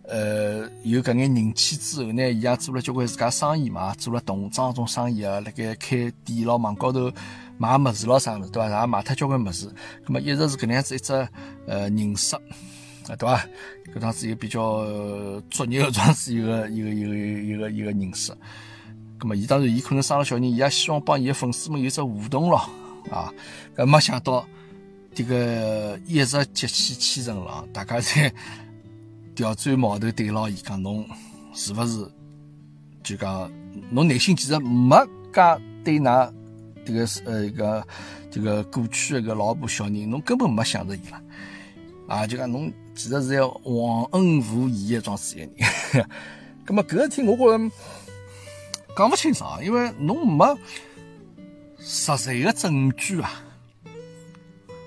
[0.08, 7.12] 呃，有搿眼人气之后呢，伊也做了交关自家生意嘛，做了童装种生意啊，辣盖开店咯，网高头
[7.58, 8.80] 卖物事咯啥物事，对伐？
[8.80, 9.70] 也卖脱交关物事，
[10.06, 11.12] 那么一直是搿能样子一只
[11.66, 12.40] 呃人设。
[13.06, 13.44] 啊，对伐？
[13.94, 14.86] 搿桩子又比较
[15.50, 18.36] 作孽的桩子，一个一个一个一个一个人设。
[19.18, 22.58] 葛么，伊当然，伊可能生了小人，伊也希望帮伊的粉丝们有只互动咯。
[23.10, 23.32] 啊，
[23.76, 24.46] 搿没想到，
[25.14, 28.32] 这个一直激起千层浪，大家在
[29.38, 31.08] 调转矛头对牢伊，讲侬
[31.54, 32.10] 是勿是？
[33.04, 33.48] 就讲
[33.88, 34.96] 侬内心其实没
[35.32, 35.40] 介
[35.84, 36.32] 对㑚
[36.84, 37.86] 这个呃一个
[38.32, 41.22] 这个过去的个老婆小人，侬根本没想着伊了。
[42.08, 42.72] 啊，就讲侬。
[42.96, 45.50] 其实是要忘恩负义的桩事个人，
[46.66, 47.70] 咁么搿个事体我觉着
[48.96, 50.58] 讲勿清爽，因为侬没
[51.78, 53.40] 实在的证据啊。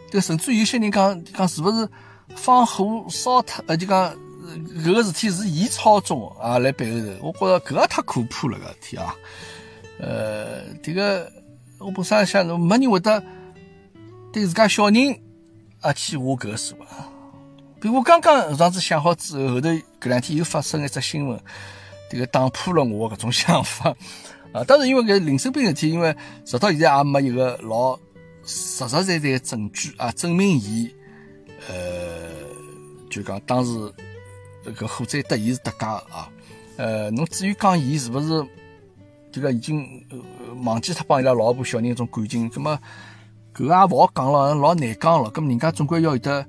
[0.10, 1.88] 这甚至有些人讲讲是勿是
[2.36, 4.14] 放火烧脱，呃，就讲
[4.84, 9.16] 搿个事体是伊操纵啊，来背后头，我觉着搿个太可怕了，搿事体啊。
[10.00, 11.32] 呃，这个
[11.80, 13.24] 我本身想，没人会得
[14.34, 15.20] 对自家小人
[15.80, 17.08] 啊去下搿个手啊。
[17.80, 21.40] 比如刚刚上次想好之后，后头搿两天又发生一只新闻，
[22.10, 23.96] 这个打破了我搿种想法
[24.54, 24.64] 啊。
[24.64, 27.98] 当然，因为搿林生斌事体，因为直到现在也没一个老
[28.44, 30.90] 实实在在的证据啊，证明伊
[31.70, 31.76] 呃，
[33.10, 33.72] 就讲当时
[34.66, 36.30] 搿火灾得伊是搭界啊。
[36.78, 38.48] 呃，侬至于讲伊是勿是
[39.32, 40.06] 这个已经
[40.64, 42.80] 忘记脱帮伊拉老婆小人一种感情，葛么
[43.54, 45.30] 搿个也勿好讲了，老难讲了。
[45.30, 46.46] 葛么人家总归要有得。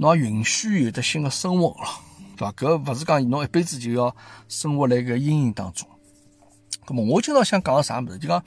[0.00, 1.88] 侬允许有的新的生活了，
[2.36, 2.52] 对伐？
[2.52, 4.14] 搿勿是讲侬一辈子就要
[4.46, 5.88] 生活辣搿阴影当中。
[6.86, 8.16] 咁么，我今朝想讲个啥物事？
[8.16, 8.40] 就讲，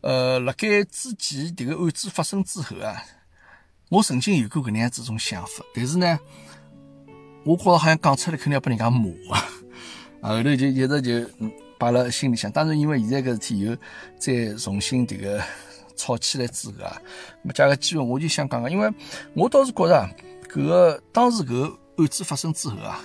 [0.00, 3.00] 呃，辣盖之前迭个案子发生之后啊，
[3.90, 6.18] 我曾经有过搿能样子种想法，但是呢，
[7.44, 9.44] 我觉着好像讲出来肯定要被人家骂啊。
[10.20, 11.28] 后头就一直就
[11.78, 12.50] 摆辣心里向。
[12.50, 13.76] 当然，因为现在搿事体又
[14.18, 15.42] 再重新迭个
[15.96, 17.00] 吵起来之后啊，
[17.46, 18.90] 咁借个机会我就想讲个，因为
[19.34, 20.08] 我倒是觉着。
[20.48, 23.00] 搿个当时搿个案子发生之后啊，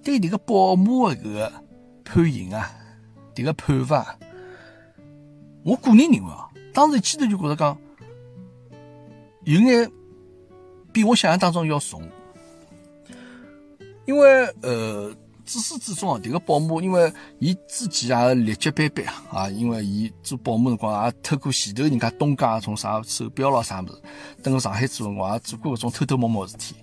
[0.00, 1.52] 对迭个保姆的搿个
[2.04, 2.70] 判刑啊，
[3.34, 4.16] 迭个判罚，
[5.64, 7.76] 我个人认为啊，当时一记头就觉着讲，
[9.42, 9.90] 有眼
[10.92, 12.08] 比我想象当中要重，
[14.06, 15.14] 因为呃。
[15.46, 24.00] 自始至终啊，迭个保姆，因为伊之前也劣迹斑斑啊，啊，因为伊做保姆辰光也偷过前头人家东家从啥手表咯啥物事，
[24.42, 26.74] 等上海做辰光也做过搿种偷偷摸摸事体，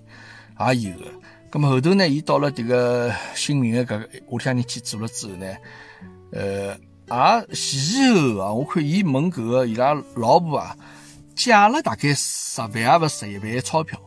[0.60, 1.06] 也有个。
[1.50, 5.56] 咁么后头呢，伊到了迭个新民的搿个屋里向人去做了之后呢，
[6.30, 6.68] 呃，
[7.08, 10.76] 也前后啊，我看伊问搿个伊拉老婆啊，
[11.34, 14.00] 借了大概十万也勿十一万钞票，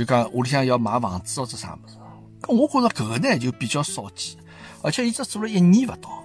[0.00, 1.94] 就讲屋里向要买房子或者啥物事。
[2.40, 4.34] 咁我觉着搿个呢就比较少见，
[4.80, 6.24] 而且伊只做了一年勿到。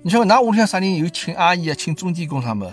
[0.00, 2.72] 你像㑚屋里向啥人有请阿姨啊、请钟点工啥么？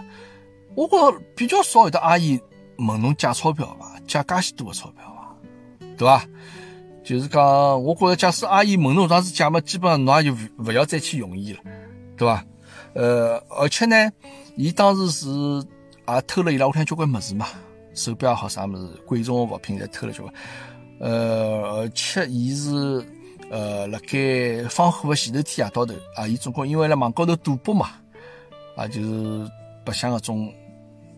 [0.76, 2.40] 我觉着比较少有的阿姨
[2.78, 4.00] 问侬借钞票伐？
[4.08, 5.36] 借介许多个钞票伐？
[5.98, 6.26] 对伐？
[7.04, 11.60] 就是讲，我觉着假使阿姨问侬当时借么，基本上侬也就勿要再去用伊了，
[12.16, 12.46] 对伐？
[12.94, 14.10] 呃，而且呢，
[14.56, 15.28] 伊当时是
[16.08, 17.46] 也偷了伊拉屋里向交关物事嘛，
[17.94, 20.34] 手表也好啥物事，贵重的物品侪偷了交关。
[21.00, 23.06] 呃，而且伊是
[23.50, 27.92] 呃，辣盖放火的前头天夜到头啊，伊总共因为辣网高头赌博嘛，
[28.76, 29.52] 啊，就是
[29.86, 30.54] 白相搿种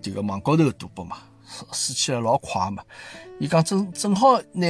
[0.01, 1.17] 这个网高头的赌博嘛，
[1.71, 2.83] 输起来老快嘛。
[3.39, 4.67] 伊讲正正好拿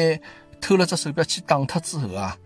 [0.60, 2.38] 偷了只手表去打脱之后啊，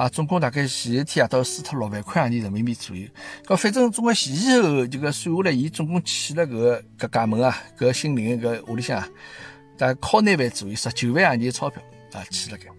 [0.00, 3.06] 啊，总共大概前一天夜到输脱六万块洋钿人民币左右。
[3.46, 8.98] 搿反正总归前前后后这个算下来，伊总共去了搿个搿家门啊，搿姓林搿屋里向，
[9.76, 11.82] 大概靠廿万左右，十九万洋钿钞票。
[12.12, 12.70] 啊，去了该，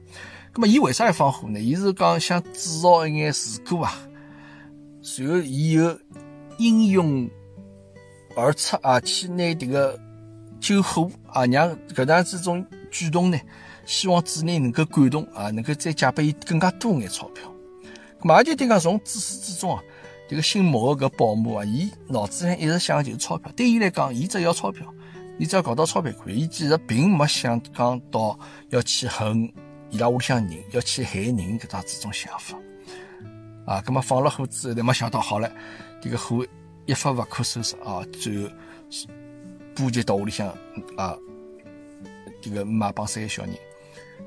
[0.55, 1.60] 那么伊为啥要放火呢？
[1.60, 3.95] 伊是讲想制造一眼事故啊，
[5.03, 5.99] 随后伊又
[6.57, 7.29] 英勇
[8.36, 9.99] 而出啊，去拿迭个
[10.60, 13.39] 救火啊，让搿样子种举动呢，
[13.91, 17.54] 希望主人能够感动啊，能够再借拨伊更加多眼钞票。
[18.21, 19.84] 咁也就等讲从自始至终啊，
[20.30, 24.88] 迭个姓毛个搿保姆啊，伊脑子里一直想的就是钞票，对伊来讲，伊只要钞票。
[25.38, 29.51] 伊只要搞到钞票可以，伊其实并没想讲到要去恨
[29.89, 32.58] 伊拉屋里向人，要去害人搿种这种想法
[33.65, 33.82] 啊。
[33.82, 35.51] 葛么放了火之后，才没想到好了，
[35.99, 36.45] 这个火
[36.86, 38.49] 一发不可收拾啊，最后
[39.75, 40.47] 波及到屋里向
[40.95, 41.17] 啊，
[42.41, 43.54] 这个妈帮三个小人。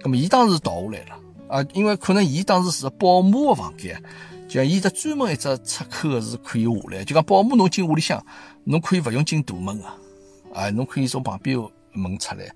[0.02, 4.02] 葛么伊当时逃下来了啊，因为可能伊当时是保姆的房间，
[4.48, 8.24] 就像伊只专门一只出口是可以下来，就讲保姆侬进屋里向，
[8.64, 9.86] 侬可以勿用进大门个。
[10.54, 11.58] 啊，侬可以从旁边
[11.92, 12.48] 门出来。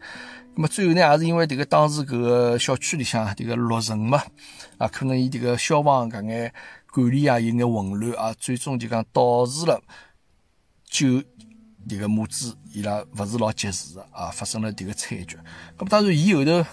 [0.55, 4.23] 那么最后呢，也是因为这个当时搿个小区里向这个落尘嘛，
[4.77, 6.53] 啊，可能伊这个消防搿眼
[6.93, 9.81] 管理啊有眼混乱啊，最终就讲导致了
[10.89, 11.23] 救
[11.89, 15.37] 这个母子伊拉勿是老及时的啊，发生了这个惨剧。
[15.77, 16.65] 那么当然，伊后头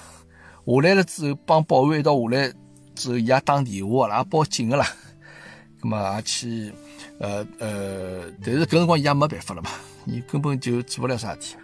[0.66, 2.54] 下来了之后，帮保安一道下来
[2.96, 4.86] 之后，伊也打电话啦，报警个啦。
[5.82, 6.74] 那么也去，
[7.20, 9.70] 呃呃，但是搿辰光伊也没办法了嘛。
[10.06, 11.56] 伊根本就做不了啥事体，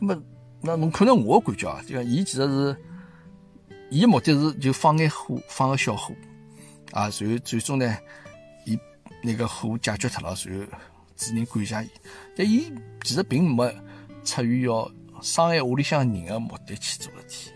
[0.00, 0.22] 那么
[0.60, 2.76] 那侬可能我感觉啊，就讲伊其实是，
[3.90, 6.14] 伊目的是就放眼火，放个小火，
[6.92, 7.96] 啊，然后最终呢，
[8.64, 8.78] 伊
[9.22, 10.36] 那个火解决脱了，然后
[11.16, 11.90] 主人感谢伊，
[12.36, 13.72] 但伊其实并没
[14.24, 14.88] 出于要
[15.20, 17.50] 伤害屋里向人个目的去做事体，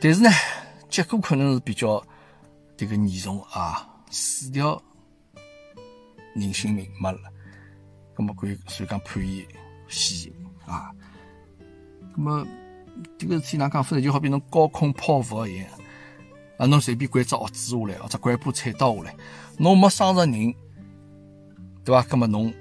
[0.00, 0.30] 但是呢，
[0.88, 2.04] 结果可能是比较
[2.76, 4.80] 这个严重啊，四条
[6.34, 7.18] 人性命没了。
[8.16, 9.46] 那么可以所以讲判伊
[9.88, 10.32] 死刑
[10.66, 10.90] 啊？
[12.16, 12.46] 那么
[13.18, 14.02] 这个事体哪讲法呢？
[14.02, 15.66] 就好比侬高空抛物一样
[16.58, 16.66] 啊！
[16.66, 19.16] 侬随便拐只盒子下来，或者拐把菜刀下来，
[19.58, 20.54] 侬没伤着人，
[21.84, 22.06] 对伐？
[22.10, 22.54] 那么侬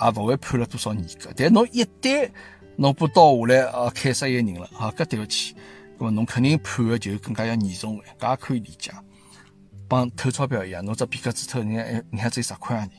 [0.00, 1.32] 也勿会判了多少年个。
[1.34, 2.30] 但侬一旦
[2.76, 5.56] 侬把刀下来啊，砍杀一个人了啊，搿对勿起，
[6.00, 8.90] 那么侬肯定判个就更加要严重，搿也可以理解。
[9.86, 12.92] 帮偷钞票一样，侬只皮夹子偷，人家人家只有十块洋钿，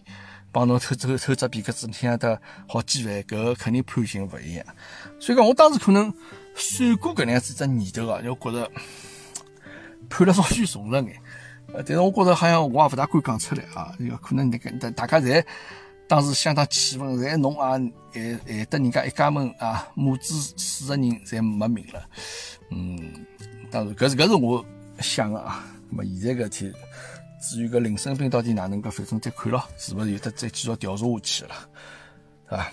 [0.51, 4.63] 帮侬偷偷偷只皮夹子，你晓得好几万，搿肯定判刑勿一样。
[5.19, 6.13] 所以讲，我当时可能
[6.53, 8.71] 算过搿能样子只年头啊，就觉着
[10.07, 11.15] 判了稍许重了眼。
[11.73, 15.43] 呃，但是我觉着好像我也勿大敢讲出来啊，个可能那个大大家侪
[16.11, 22.05] 当时相当气愤，侪侬也害害得人家一家门啊母子四个人侪没命了。
[22.69, 23.25] 嗯，
[23.71, 24.65] 当然搿是搿是我
[24.99, 25.63] 想的啊。
[25.89, 26.73] 那么现在搿天，
[27.41, 31.55] 至于搿林生斌到底哪能个，反正再看咯，是勿是有得再继续调查下去了，
[32.49, 32.71] 是吧？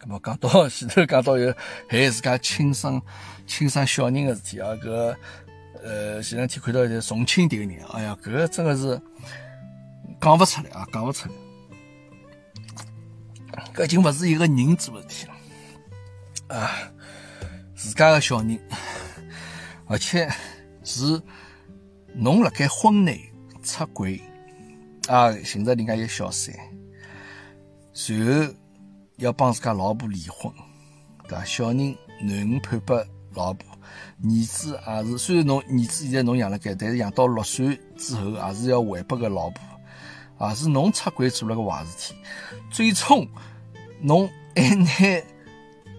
[0.00, 1.52] 那么讲到前头讲到有
[1.88, 3.02] 害自家亲生
[3.48, 5.16] 亲生小人个事体啊，搿。
[5.82, 9.02] 呃，前两天看到一个重庆迭个人，哎呀，搿个真个是
[10.20, 11.34] 讲勿出来啊，讲勿出来。
[13.74, 16.56] 搿已经勿是一个人做事体了。
[16.56, 16.70] 啊，
[17.74, 18.58] 自家个小人，
[19.86, 20.28] 而且
[20.84, 21.20] 是
[22.14, 24.20] 侬辣盖婚内出轨。
[25.08, 26.54] 啊，寻着人家一个小三，
[27.92, 28.54] 随后
[29.16, 30.52] 要帮自家老婆离婚，
[31.26, 31.44] 对伐？
[31.44, 31.76] 小人
[32.22, 33.68] 囡恩判拨老婆。
[34.22, 42.14] 儿子也是，虽然侬儿子现在侬养了该，但是养到六岁之后，还是要还拨个老婆，也是侬出轨做了个坏事体，
[42.70, 43.26] 最终
[44.00, 45.22] 侬还拿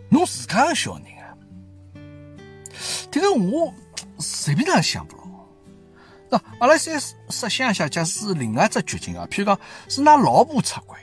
[0.10, 1.38] 侬自家个小人啊，
[3.10, 3.74] 这个我
[4.20, 5.24] 随便哪想不牢。
[6.30, 10.98] 那阿拉先设想一下，假使另外一只剧情啊，譬如讲是㑚老婆出轨，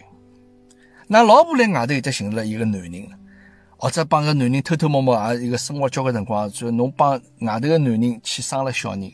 [1.08, 3.08] 㑚老婆辣外头已经寻了一个男人。
[3.80, 9.12] 或者帮个男人偷偷摸摸啊一个生活交关辰光，就侬帮外头个男人去生了小人，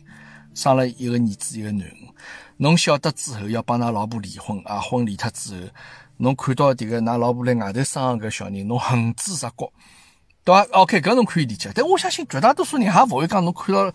[0.54, 1.92] 生了一个儿子一个囡恩，
[2.56, 5.68] 侬晓得之后要帮㑚老婆离婚啊，婚离脱之后，
[6.18, 9.72] 侬看到迭个㑚老婆辣外头生个小人，侬恨之入骨，
[10.44, 13.92] 对伐？OK，搿侬可以理解，但我相信绝大多数人也勿会讲侬看到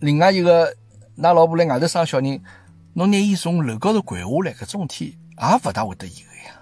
[0.00, 0.74] 另外一个
[1.18, 2.42] 㑚老婆辣外头生小人，
[2.94, 6.60] 侬拿伊从楼高头掼下来，搿种事体也勿大会得有个呀，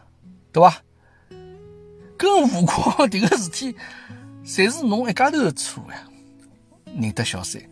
[0.53, 0.83] 对伐？
[2.17, 3.77] 更何况迭个事体，
[4.45, 6.03] 侪是侬一家头的错呀！
[7.01, 7.63] 认得小三，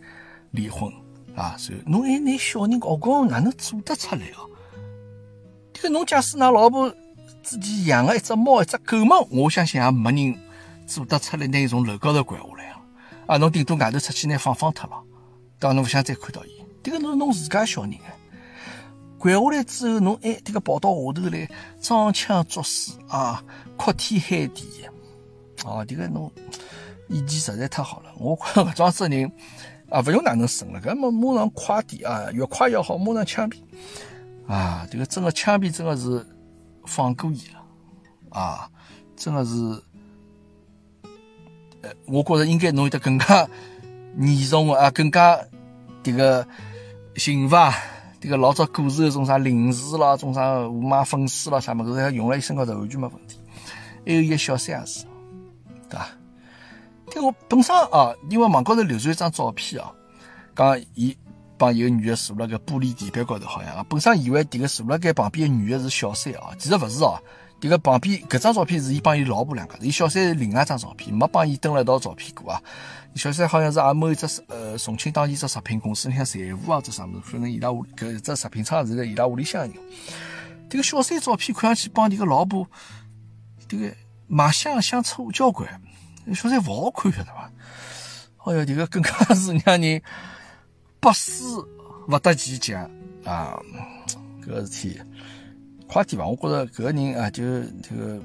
[0.51, 0.89] 离婚
[1.35, 4.47] 啊，所以侬还拿小人搞搞，哪能做得出来哦？
[5.73, 6.89] 迭个侬假使拿老婆
[7.47, 10.37] 自己养个一只猫、一只狗嘛，我相信也没人
[10.85, 12.75] 做得出来，拿伊从楼高头掼下来
[13.25, 13.37] 啊！
[13.37, 15.01] 侬顶多外头出去拿放放脱了，
[15.57, 16.61] 当侬勿想再看到伊。
[16.83, 18.11] 迭个侬侬自家小人啊！
[19.17, 21.49] 掼下来之后，侬哎，迭个跑到下头来
[21.81, 23.41] 装腔作势啊，
[23.77, 24.67] 哭天喊地
[25.63, 26.29] 哦，迭个侬
[27.07, 28.11] 演技实在太好了。
[28.17, 29.31] 我看搿桩子人
[29.89, 33.59] 啊，勿用哪能审了，搿么马上快点啊，越快越好，马上枪毙
[34.47, 34.85] 啊！
[34.91, 36.27] 这个真的枪毙，真的是
[36.87, 37.61] 放过伊了
[38.31, 38.69] 啊！
[39.15, 39.53] 真的是，
[41.81, 43.47] 呃，我觉着应该弄一得更加
[44.17, 45.39] 严重啊，更加
[46.01, 46.47] 这个
[47.15, 47.73] 刑罚。
[48.19, 53.39] 这个老早古时候种啥灵士啦，种啥五马分尸啦，啥么子，用了伊身高头完全没问题。
[54.05, 55.05] 还有一个小三也是，
[55.87, 56.07] 对伐？
[57.13, 59.91] 但我本身啊，因为网高头流传一张照片啊，
[60.55, 61.15] 讲伊
[61.57, 67.19] 帮一个女的坐辣个玻璃地板高头，好像啊，本身以为迭个坐辣盖旁边个女的是小三啊，其实勿是哦。
[67.59, 72.61] 迭个旁边搿张照片是伊帮伊老婆两个，伊小三是另外一张照片，没帮伊登了一道照片过啊。
[73.15, 79.73] 小三好像是也某一只呃重庆当地一只食品公司里向财务啊，这啥物事，反正伊拉屋搿只食品厂是辣伊拉屋里向人。
[80.69, 82.67] 迭个小三照片看上去帮迭个老婆，
[83.67, 83.91] 迭个
[84.27, 85.67] 卖相相差交关，
[86.35, 87.51] 小三勿好看晓得伐？
[88.45, 89.99] 哎哟，迭个更加是让人
[90.99, 91.65] 百思
[92.07, 92.75] 勿得其解
[93.23, 93.59] 啊！
[94.41, 94.99] 搿个事体。
[95.87, 96.27] 快点吧！
[96.27, 97.43] 我觉着搿个人啊，就
[97.81, 98.21] 这个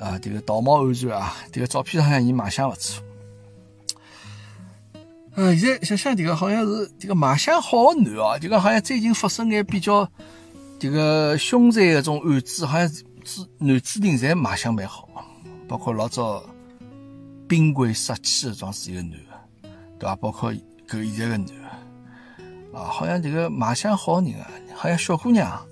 [0.00, 3.04] 啊，这个道貌岸然啊，这个照片上向伊卖相勿错。
[5.34, 10.10] 呃，现在想想这个好像是这个卖相好的男哦，这个好像最近发生眼比较
[10.78, 13.04] 这个凶残的种案子，好像是
[13.58, 15.06] 男主人侪卖相蛮好，
[15.68, 16.42] 包括老早
[17.46, 20.16] 冰柜杀妻的桩是一个男的，对伐？
[20.16, 20.50] 包括
[20.92, 25.66] 搿现在个男的啊，好像这个卖相好人啊，好像小姑娘。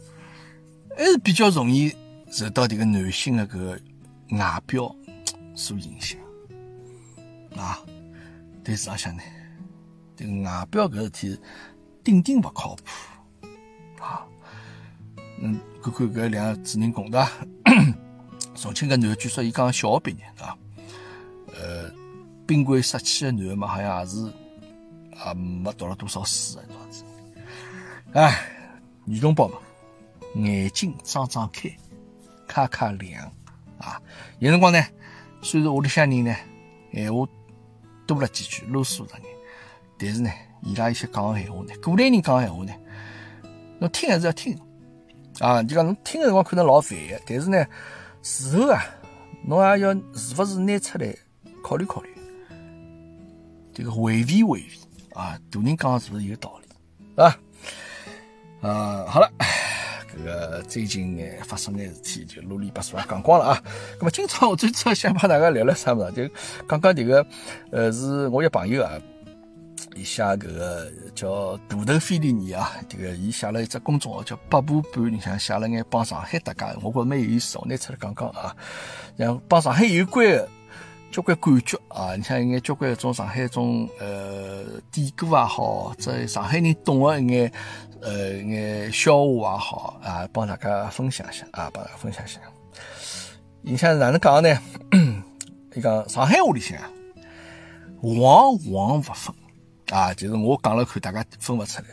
[0.96, 1.94] 还是比较容易
[2.30, 3.78] 受到这个男性的个
[4.30, 4.94] 外表
[5.54, 6.18] 所影响
[7.56, 7.78] 啊。
[8.64, 9.22] 但是阿想呢，
[10.16, 11.38] 这个外表搿事体
[12.02, 14.26] 顶顶勿靠谱啊。
[15.42, 17.26] 嗯，看看搿两个主人公的，
[18.56, 20.56] 重庆个男，据说伊刚小学毕业啊。
[21.54, 21.90] 呃，
[22.46, 24.32] 宾馆杀妻的男的嘛，好像也是
[25.26, 27.04] 也没读了多少书啊，这样子。
[28.12, 28.46] 哎，
[29.04, 29.56] 女同胞们。
[30.36, 31.68] 眼睛张张开，
[32.46, 33.24] 咔咔亮
[33.78, 34.00] 啊！
[34.38, 34.80] 有辰光呢，
[35.42, 36.32] 虽然屋里向人呢，
[36.92, 37.26] 闲话
[38.06, 39.22] 多了几句，啰嗦的人，
[39.98, 40.30] 但是呢，
[40.62, 42.72] 伊拉一些讲闲话呢，古代人讲闲话呢，
[43.80, 44.56] 侬听还是要听
[45.40, 45.60] 啊！
[45.64, 47.66] 就讲侬听的辰光可能老烦的，但是呢，
[48.22, 48.84] 事后啊，
[49.42, 51.12] 侬也要是不是拿出来
[51.60, 52.08] 考虑考虑，
[53.74, 54.64] 这个回味回味
[55.14, 55.38] 啊！
[55.50, 57.36] 大人讲是不是有道理啊？
[58.62, 59.30] 啊，好了，
[60.14, 63.62] 搿个最近眼发生眼事体就啰里吧嗦也讲光了啊。
[63.98, 66.28] 那么今朝我最主要想帮大家聊聊啥么事？
[66.28, 66.34] 就
[66.66, 67.26] 刚刚这个，
[67.72, 68.92] 呃，是我一朋友啊，
[69.96, 78.54] 伊写搿个叫大头菲利尼啊，这个伊写了一只公众号叫八步半，里向写了眼帮上海搭界，我觉着蛮有意思，我拿出来讲讲啊，
[79.18, 80.48] 像帮上海有关的。
[81.10, 82.14] 交关感觉啊！
[82.14, 87.52] 你像一眼交关种上海种呃典故也好，这上海人懂的一眼
[88.00, 92.40] 呃一眼笑话也好啊，帮大家分享一下啊，帮大家分享一下。
[93.62, 94.56] 你像哪能讲呢？
[95.74, 96.78] 伊讲上海话里向
[98.00, 99.34] 黄黄不分
[99.90, 101.88] 啊，就是我讲了看，大家分不出来。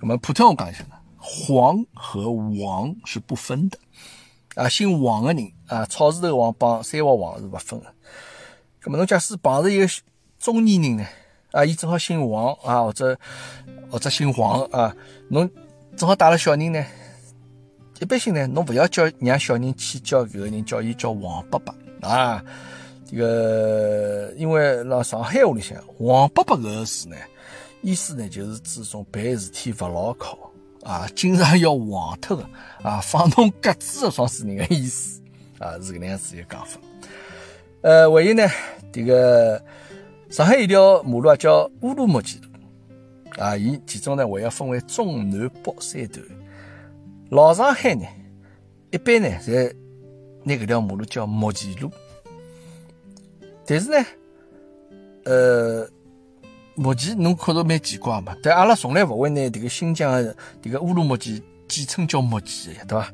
[0.00, 3.76] 那么普通话讲一下呢，黄和王是不分的
[4.54, 7.92] 啊，姓王的人啊，草字头王帮三画王是不分的。
[8.84, 9.86] 那么侬假使碰着一个
[10.38, 11.06] 中年人呢，
[11.52, 13.18] 啊，伊正好姓王啊，或者
[13.90, 14.94] 或者姓黄啊，
[15.28, 15.48] 侬
[15.96, 16.82] 正好带了小人呢，
[18.00, 22.42] 一般性呢，侬不要叫让小人去叫搿个人，叫伊叫王伯伯啊。
[23.04, 27.16] 这个因为辣上海话里向，王伯伯搿个字呢，
[27.82, 30.38] 意思呢就是指种办事体勿牢靠
[30.84, 32.48] 啊，经常要忘脱的
[32.82, 35.20] 啊，放侬鸽子的双子人的意思
[35.58, 36.80] 啊，是搿能样子一个讲法。
[37.82, 38.46] 呃，还有呢，
[38.92, 39.62] 这个
[40.28, 46.22] 上海一条马路啊，叫乌鲁木齐路啊，伊其中呢还要分为中南北三段。
[47.30, 48.04] 老上海呢，
[48.90, 49.74] 一般呢侪
[50.44, 51.90] 拿搿条马路叫木齐路，
[53.64, 54.06] 但是呢，
[55.24, 55.88] 呃，
[56.74, 63.10] 木齐侬看着蛮奇怪嘛，但阿拉从来勿会拿迭个新疆的迭个乌鲁木齐简称叫木齐，对伐？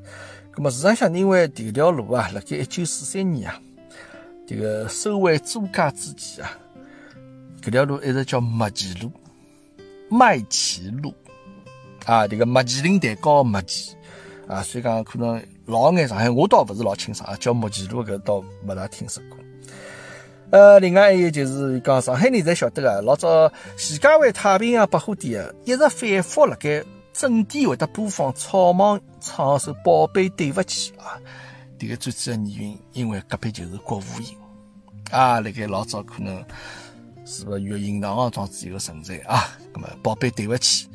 [0.57, 3.61] 那么实际上，因为迭条路啊，辣盖一九四三年啊。
[4.47, 6.51] 这个收回租界之前啊，
[7.61, 9.11] 这条路一直叫麦琪路、
[10.09, 11.13] 麦琪路
[12.05, 13.97] 啊，这个麦淇淋蛋糕麦琪
[14.47, 19.37] 啊，所以讲可能老眼上海，我倒不是老清爽啊，叫麦琪路搿倒没大听说过。
[20.51, 31.19] 呃，另外还有就是讲上海人侪晓得啊，老早徐家汇太平洋百货店啊，一直反复辣盖正点会得播放草蜢唱首《宝贝对不起》啊。
[31.79, 34.31] 这个最主要原因，因为隔壁就是国务院
[35.11, 36.45] 啊，辣盖老早可能
[37.25, 39.57] 是不粤银行啊，装置一个存在啊。
[39.75, 40.89] 那么，宝贝，对不起，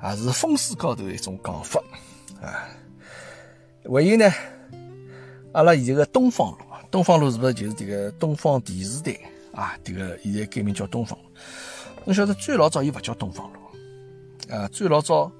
[0.00, 1.82] 啊，是风水高头一种讲法
[2.40, 2.66] 啊。
[3.84, 4.32] 还有呢，
[5.52, 6.58] 阿拉现在个东方路，
[6.90, 9.18] 东方路是不是就是这个东方电视台
[9.52, 9.76] 啊？
[9.84, 11.24] 这个现在改名叫东方路。
[12.04, 15.30] 侬晓得最老早伊勿叫东方路啊，最老早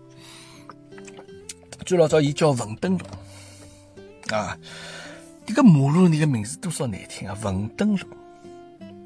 [1.86, 3.04] 最老早伊叫文登路。
[4.30, 4.56] 啊，
[5.44, 7.36] 这个马路，你个名字多少难听啊！
[7.42, 8.06] 文登路，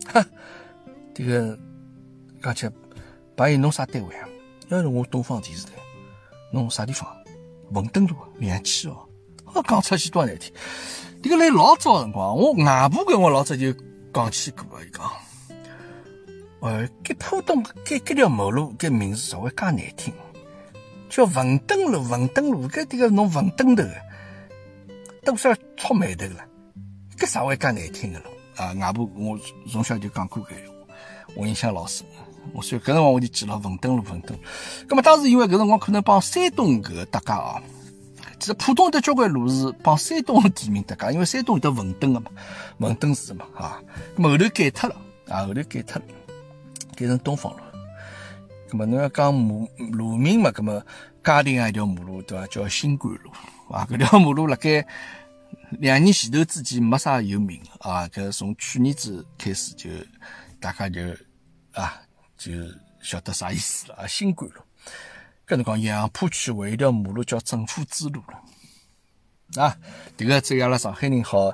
[0.06, 0.24] 哈，
[1.14, 1.58] 这个
[2.42, 2.70] 而且，
[3.34, 4.28] 把伊弄啥单位啊？
[4.68, 5.72] 要是我东方电视台，
[6.52, 7.08] 弄啥地方？
[7.72, 9.08] 文登路，两期哦，
[9.54, 10.52] 我讲出去多难听。
[11.22, 13.72] 这个来老早辰光，我外婆跟我老早就
[14.12, 20.14] 讲起过啊，伊讲，哎，给浦东给这条马路，这名字稍微介难听，
[21.08, 23.82] 叫文登路，文登路，搿这个弄文登头。
[25.26, 26.44] 都是要出眉头了？
[27.18, 28.30] 搿啥会介难听个咯？
[28.56, 29.38] 啊，外婆，我
[29.70, 30.72] 从小就讲过搿闲话，
[31.34, 32.06] 我印象老深。
[32.52, 34.38] 我所以搿辰光我就记了文登路，文登。
[34.86, 37.60] 葛末当时因为搿辰光可能帮山东搿搭界啊，
[38.38, 42.30] 其实浦东的交关路是帮山东的地名搭界，因为山东有得文登个嘛，
[42.78, 43.82] 文登市嘛，啊，
[44.16, 44.96] 葛末后头改脱了，
[45.28, 46.04] 啊，后头改脱了，
[46.94, 47.58] 改成东方路。
[48.68, 50.80] 葛末侬要讲马路名嘛，葛末
[51.24, 52.46] 嘉定一条马路对伐？
[52.46, 53.30] 叫新关路。
[53.68, 54.86] 啊，搿条马路辣盖
[55.80, 59.90] 两年前头之间没啥有名啊，搿从去年子开始就
[60.60, 61.00] 大家就
[61.72, 62.00] 啊
[62.36, 62.52] 就
[63.00, 64.06] 晓得啥意思了啊。
[64.06, 64.60] 新关路，
[65.46, 69.76] 搿侬讲杨浦区有一条马路叫政府支路了啊，
[70.16, 71.52] 迭个只有阿拉上海人好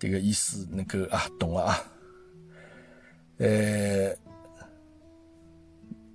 [0.00, 1.80] 迭个意思能够啊懂了啊。
[3.38, 4.08] 呃，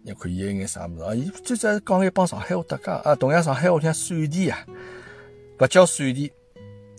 [0.04, 1.16] 你看伊有眼啥物事啊？
[1.16, 4.66] 伊最主要讲一帮上海话搭界啊，同样上海话像陕地啊。
[5.60, 6.32] 不叫水田，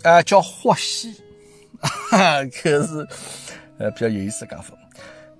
[0.02, 1.14] 啊，叫花溪，
[1.80, 3.08] 哈， 可是
[3.78, 4.74] 呃比较有意思讲法。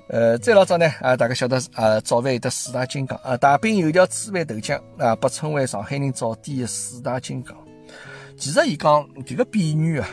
[0.09, 7.55] 呃，再老早呢，啊，大家晓得啊，早饭有得四大金刚啊，大饼油条、粢饭、豆浆啊，被称为上海人早点的四大金刚。
[8.39, 10.09] 其实伊讲迭个比喻啊，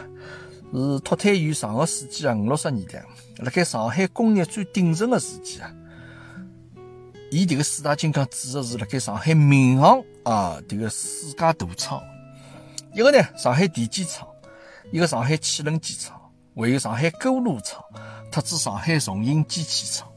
[0.74, 3.02] 是脱胎于上个世纪啊五六十年代，
[3.38, 5.74] 辣盖上海工业最鼎盛个时期啊。
[7.32, 12.04] 伊迭个四大金刚指的是辣盖上海民航啊迭个四家大厂，
[12.98, 14.28] 一个呢上海电机厂，
[14.92, 16.20] 一个上海汽轮机厂，
[16.56, 17.80] 还有上海锅炉厂，
[18.32, 20.08] 特子上海重型机器厂。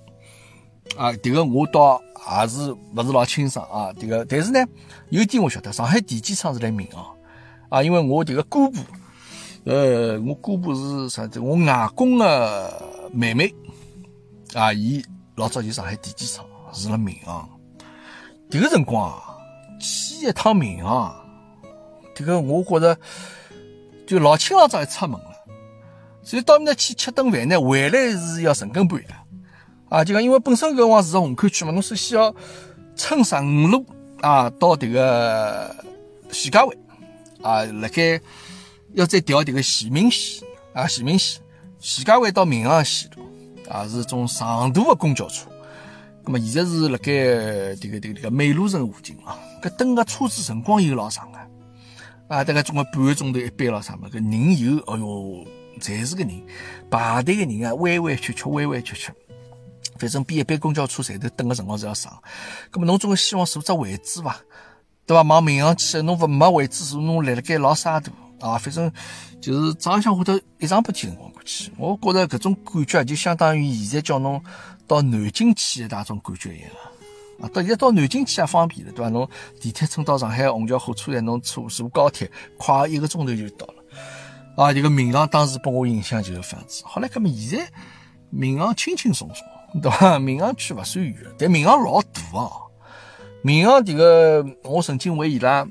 [0.97, 2.01] 啊，迭个我倒
[2.41, 3.93] 也是勿是老清爽啊。
[3.93, 4.65] 迭个，但是呢，
[5.11, 7.05] 有一点我晓得，上海电机厂是来民航
[7.69, 8.83] 啊，因为我迭个姑婆，
[9.65, 11.39] 呃，我姑婆是啥子？
[11.39, 13.55] 我外公的妹妹
[14.55, 15.05] 啊，伊
[15.35, 16.47] 老早就上海电机厂。
[16.73, 17.47] 是了民航，
[18.49, 19.37] 迭个辰光啊，
[19.79, 21.15] 去一趟民航，
[22.21, 22.99] 迭个我觉着
[24.07, 25.27] 就老清，早就出门了。
[26.23, 29.15] 所以到面搭去吃顿饭呢，回来是要成根半的。
[29.89, 32.33] 啊，就讲因为本身搿辰光是虹口区嘛，侬首先要
[32.95, 33.85] 乘十五路
[34.21, 35.75] 啊，到迭个
[36.31, 36.79] 徐家汇
[37.43, 38.21] 啊，辣盖
[38.93, 41.41] 要再调迭个徐明线啊，徐明线
[41.81, 43.25] 徐家汇到闵行线路
[43.69, 45.51] 啊，是种长途的公交车。
[46.23, 51.39] 那么现在是辣盖迭个迭个迭个美路城附近啊，搿等个车子辰光又老长个，
[52.31, 55.45] 啊大概总归半个钟头一班咯啥么，搿人又，哎哟，
[55.81, 56.41] 侪是个人，
[56.89, 59.13] 排队个人啊，弯弯曲曲，弯弯曲曲，
[59.99, 62.23] 反正比一般公交车站头等个辰光是要长。
[62.71, 64.41] 搿么侬总归希望坐只位置伐？
[65.07, 65.25] 对伐？
[65.25, 68.93] 往民航去，侬勿没位置坐，侬立辣盖老沙土啊，反正
[69.41, 74.41] 就是早浪向下头一上半天辰光过去，我觉着搿种感觉就相当于现在叫侬。
[74.87, 76.71] 到南京去的那种感觉一样
[77.41, 77.49] 啊！
[77.53, 79.09] 到现在到南京去也方便了，对伐？
[79.11, 79.29] 侬
[79.61, 83.75] 地铁乘到上海虹桥火车站，侬坐坐高铁，快一个钟头就到了。
[84.57, 86.83] 啊，这个民航当时拨我印象就是这样子。
[86.85, 87.71] 好了，那么现在
[88.29, 90.19] 民航轻轻松松，对伐？
[90.21, 92.51] 民航区勿算远，但民航老大啊！
[93.43, 95.67] 民航这个，我曾经为伊拉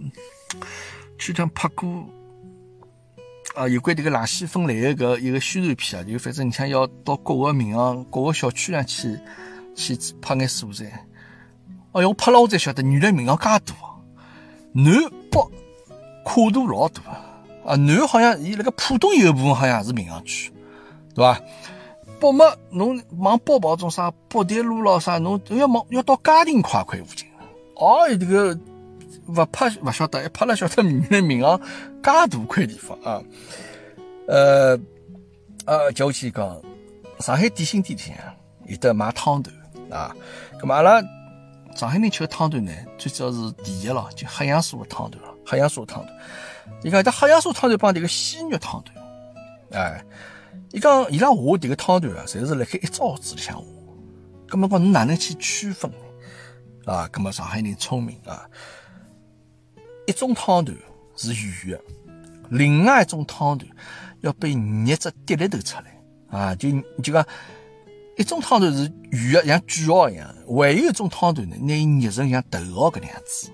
[1.17, 2.05] 去趟拍过。
[3.55, 9.19] 啊，有关这个垃圾分类的搿一个宣传片啊，就反正你像要到各个民航、各个小区上去
[9.75, 11.05] 去拍眼素材。
[11.91, 13.75] 哎哟，我拍了我才晓得，原来民航介大，
[14.73, 14.93] 南
[15.31, 15.51] 北
[16.23, 17.01] 跨度老大
[17.65, 17.75] 啊！
[17.75, 20.51] 南好像伊那个浦东有一部分好像也是民航区，
[21.13, 21.39] 对吧？
[22.19, 27.45] 北嘛，侬往北跑种啥北堤路咯啥，侬要往要到嘉定快快附近了。
[27.75, 28.57] 哦，这个。
[29.27, 33.21] 勿拍勿晓得，一拍了晓得原来民航介大块地方啊！
[34.27, 34.75] 呃
[35.65, 36.59] 呃，叫我去讲，
[37.19, 38.15] 上海点心店里向
[38.65, 39.55] 有得卖汤团
[39.91, 40.15] 啊。
[40.59, 40.99] 咁么阿拉
[41.79, 46.13] 上海人吃个汤团呢，最主要是第一咯，就黑杨酥个汤团咯，黑杨酥汤团。
[46.83, 48.93] 伊讲，这黑杨酥汤团帮迭个鲜肉汤团，
[49.71, 50.03] 哎，
[50.73, 53.63] 伊讲伊拉画迭个汤团啊，侪是辣盖一招子里向画。
[54.49, 56.93] 咁么讲，侬哪能去区分呢？
[56.93, 58.45] 啊，咁么上海人聪明啊！
[60.05, 60.77] 一种汤团
[61.15, 61.33] 是
[61.65, 61.83] 圆的，
[62.49, 63.71] 另外一种汤团
[64.19, 66.53] 要被捏只滴粒头出来啊！
[66.55, 66.69] 就
[67.01, 67.25] 就讲
[68.19, 73.49] 一种汤团是圆的，像卷袄一样；还有一种汤团呢，拿伊捏成像头袄搿能样子。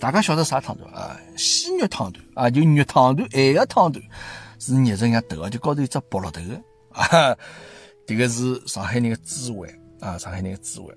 [0.00, 1.16] 大家晓得啥汤团啊？
[1.36, 4.04] 鲜肉汤团啊，就肉汤团，咸个汤团
[4.58, 6.40] 是捏成像头袄，就高头有只菠萝头
[6.90, 7.38] 啊！
[8.04, 10.92] 这个是上海人的智慧啊，上海人的智慧。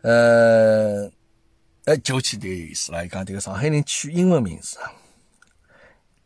[0.00, 1.10] 呃。
[1.84, 3.04] 哎，就起这个意思了。
[3.04, 4.92] 伊讲这个上海人取英文名字啊，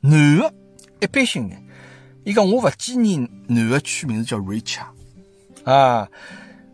[0.00, 0.54] 男的
[1.00, 1.56] 一般性呢，
[2.24, 4.86] 伊讲我勿建议男的取名字叫 Richard
[5.64, 6.08] 啊，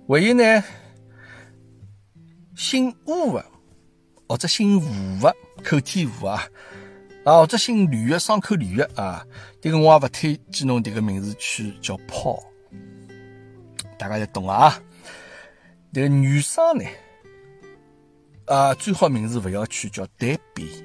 [0.06, 0.62] 还有呢，
[2.54, 3.44] 姓吴的
[4.28, 5.34] 或者姓吴的
[5.64, 6.42] 口天吴啊，
[7.24, 9.26] 啊或者姓吕的双口吕的啊，
[9.60, 12.42] 这个我也勿推荐侬这个名字取叫 Paul，
[13.98, 14.80] 大家就懂了啊。
[15.92, 16.84] 这个女生呢？
[18.44, 20.84] 啊，最好名字不要取叫 Debbie，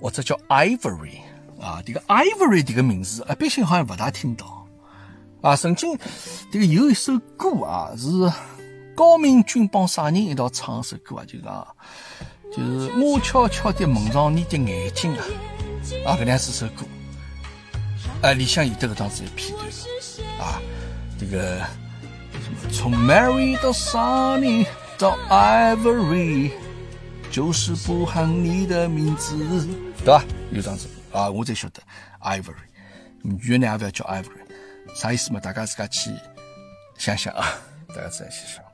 [0.00, 1.20] 或者叫 Ivory
[1.60, 1.82] 啊。
[1.84, 4.66] 这个 Ivory 这个名字，一般性好像不大听到
[5.40, 5.56] 啊。
[5.56, 5.98] 曾经
[6.50, 8.08] 这个有一首歌啊，是
[8.94, 11.66] 高明君帮啥人一道唱一首歌啊，就讲
[12.52, 15.24] 就是我悄悄地蒙上你的眼睛啊，
[16.06, 16.84] 啊，搿两是首歌，
[18.22, 19.66] 啊，里向有这个当时的片段
[20.40, 20.60] 啊，
[21.18, 21.58] 这个
[22.42, 24.66] 什么从 Mary 到 Sunny。
[24.98, 26.52] 到 Ivory，
[27.30, 29.36] 就是不喊你的名字，
[29.98, 30.24] 对吧？
[30.50, 31.80] 有这样子啊，我才晓得
[32.20, 32.54] Ivory。
[33.40, 34.44] 越南也不要叫 Ivory，
[34.94, 35.40] 啥意思嘛？
[35.40, 36.10] 大家自家去
[36.96, 37.44] 想想啊，
[37.88, 38.64] 大家自己去想。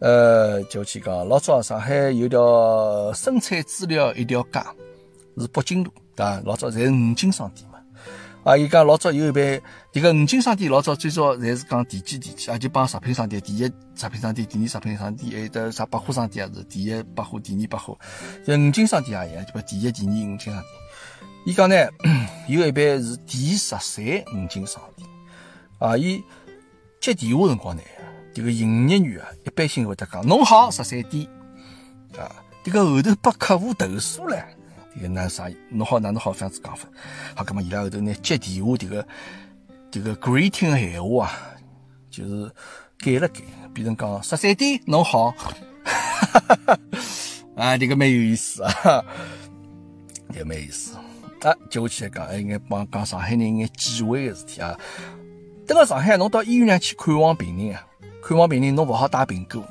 [0.00, 4.60] 呃，就去讲，老早上海有条生产资料一条街，
[5.38, 6.42] 是北京路，对吧？
[6.44, 7.78] 老早在五金商店嘛。
[8.44, 9.60] 啊，伊讲老早有一爿
[9.92, 13.64] 迭个五金商店老早最早侪是讲地基地基，啊就帮食品商店第一
[13.94, 17.98] 食品商店、第二食品商店，还有得啥百货商店也是第一百货、第二百货，
[18.46, 20.79] 就五金商店也一样，就把第一、第二五金商店。
[21.44, 21.74] 伊讲呢，
[22.48, 25.08] 有一爿是第十三五金商店，
[25.78, 26.22] 啊，伊
[27.00, 27.82] 接电话辰光呢，
[28.34, 31.26] 迭个营业员啊，一般性会得讲侬好十三点，
[32.18, 32.30] 啊，
[32.62, 34.36] 迭个后头被客户投诉了。
[34.94, 35.48] 迭个哪啥？
[35.70, 36.86] 侬好，哪能好这样子讲法？
[37.34, 39.06] 好，葛么伊拉后头呢接电话，迭个
[39.90, 41.56] 迭个 greeting 闲话啊，
[42.10, 42.50] 就是
[42.98, 43.40] 改了改，
[43.72, 45.32] 变成讲十三点侬好，
[47.56, 48.72] 啊，迭个蛮有意思啊，
[50.34, 50.96] 迭个蛮有意思
[51.42, 51.54] 啊。
[51.70, 54.78] 接下去来讲，还应该帮讲上海人一眼忌讳个事体啊。
[55.66, 57.86] 等个上海，侬到医院上去看望病人啊，
[58.22, 59.64] 看望病人侬勿好带苹果，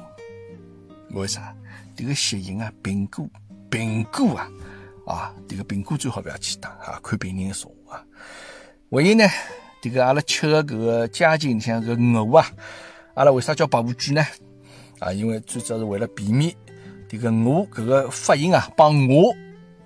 [1.11, 1.55] 为啥？
[1.95, 3.27] 迭个谐音啊，苹果，
[3.69, 4.49] 苹果啊。
[5.05, 6.99] 啊，这个苹果最好不要去打啊！
[7.01, 8.05] 看病人说啊。
[8.89, 9.27] 唯一呢，
[9.81, 12.45] 这个阿拉吃的搿个家境像搿鹅啊，
[13.15, 14.23] 阿拉为啥叫白无卷呢？
[14.99, 16.53] 啊，因为最主要是为了避免
[17.07, 19.35] 这个鹅搿个发音啊，帮鹅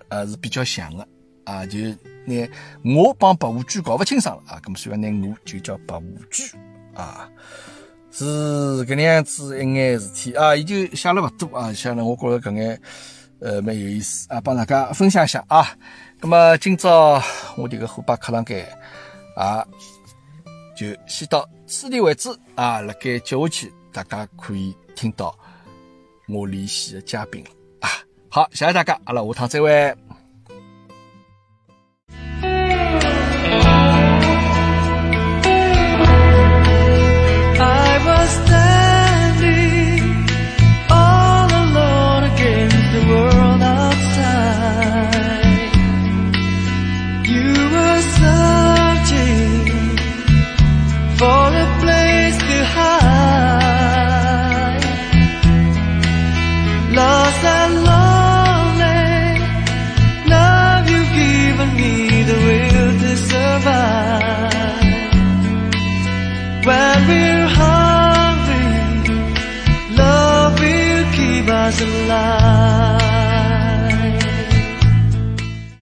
[0.09, 1.07] 啊是比较像的
[1.45, 1.77] 啊，就
[2.25, 2.49] 拿
[2.83, 6.47] 我帮白无卷搞不清爽了啊，咁么所以拿我就叫白无卷
[6.93, 7.29] 啊，
[8.11, 8.23] 是
[8.85, 12.81] 搿能样子一眼事体啊，伊就写了勿多啊，写了我觉着搿眼。
[13.39, 15.67] 呃，蛮有意思啊，帮大家分享一下啊。
[16.21, 17.21] 那么今朝
[17.57, 18.65] 我迭个虎爸课堂间
[19.35, 19.67] 啊，
[20.77, 22.79] 就先到此地为止啊。
[22.79, 25.37] 辣盖接下去，大家可以听到
[26.29, 27.49] 我联系的嘉宾了
[27.81, 27.89] 啊。
[28.29, 29.93] 好，谢谢大家，阿拉下趟再会。
[38.05, 38.82] was there.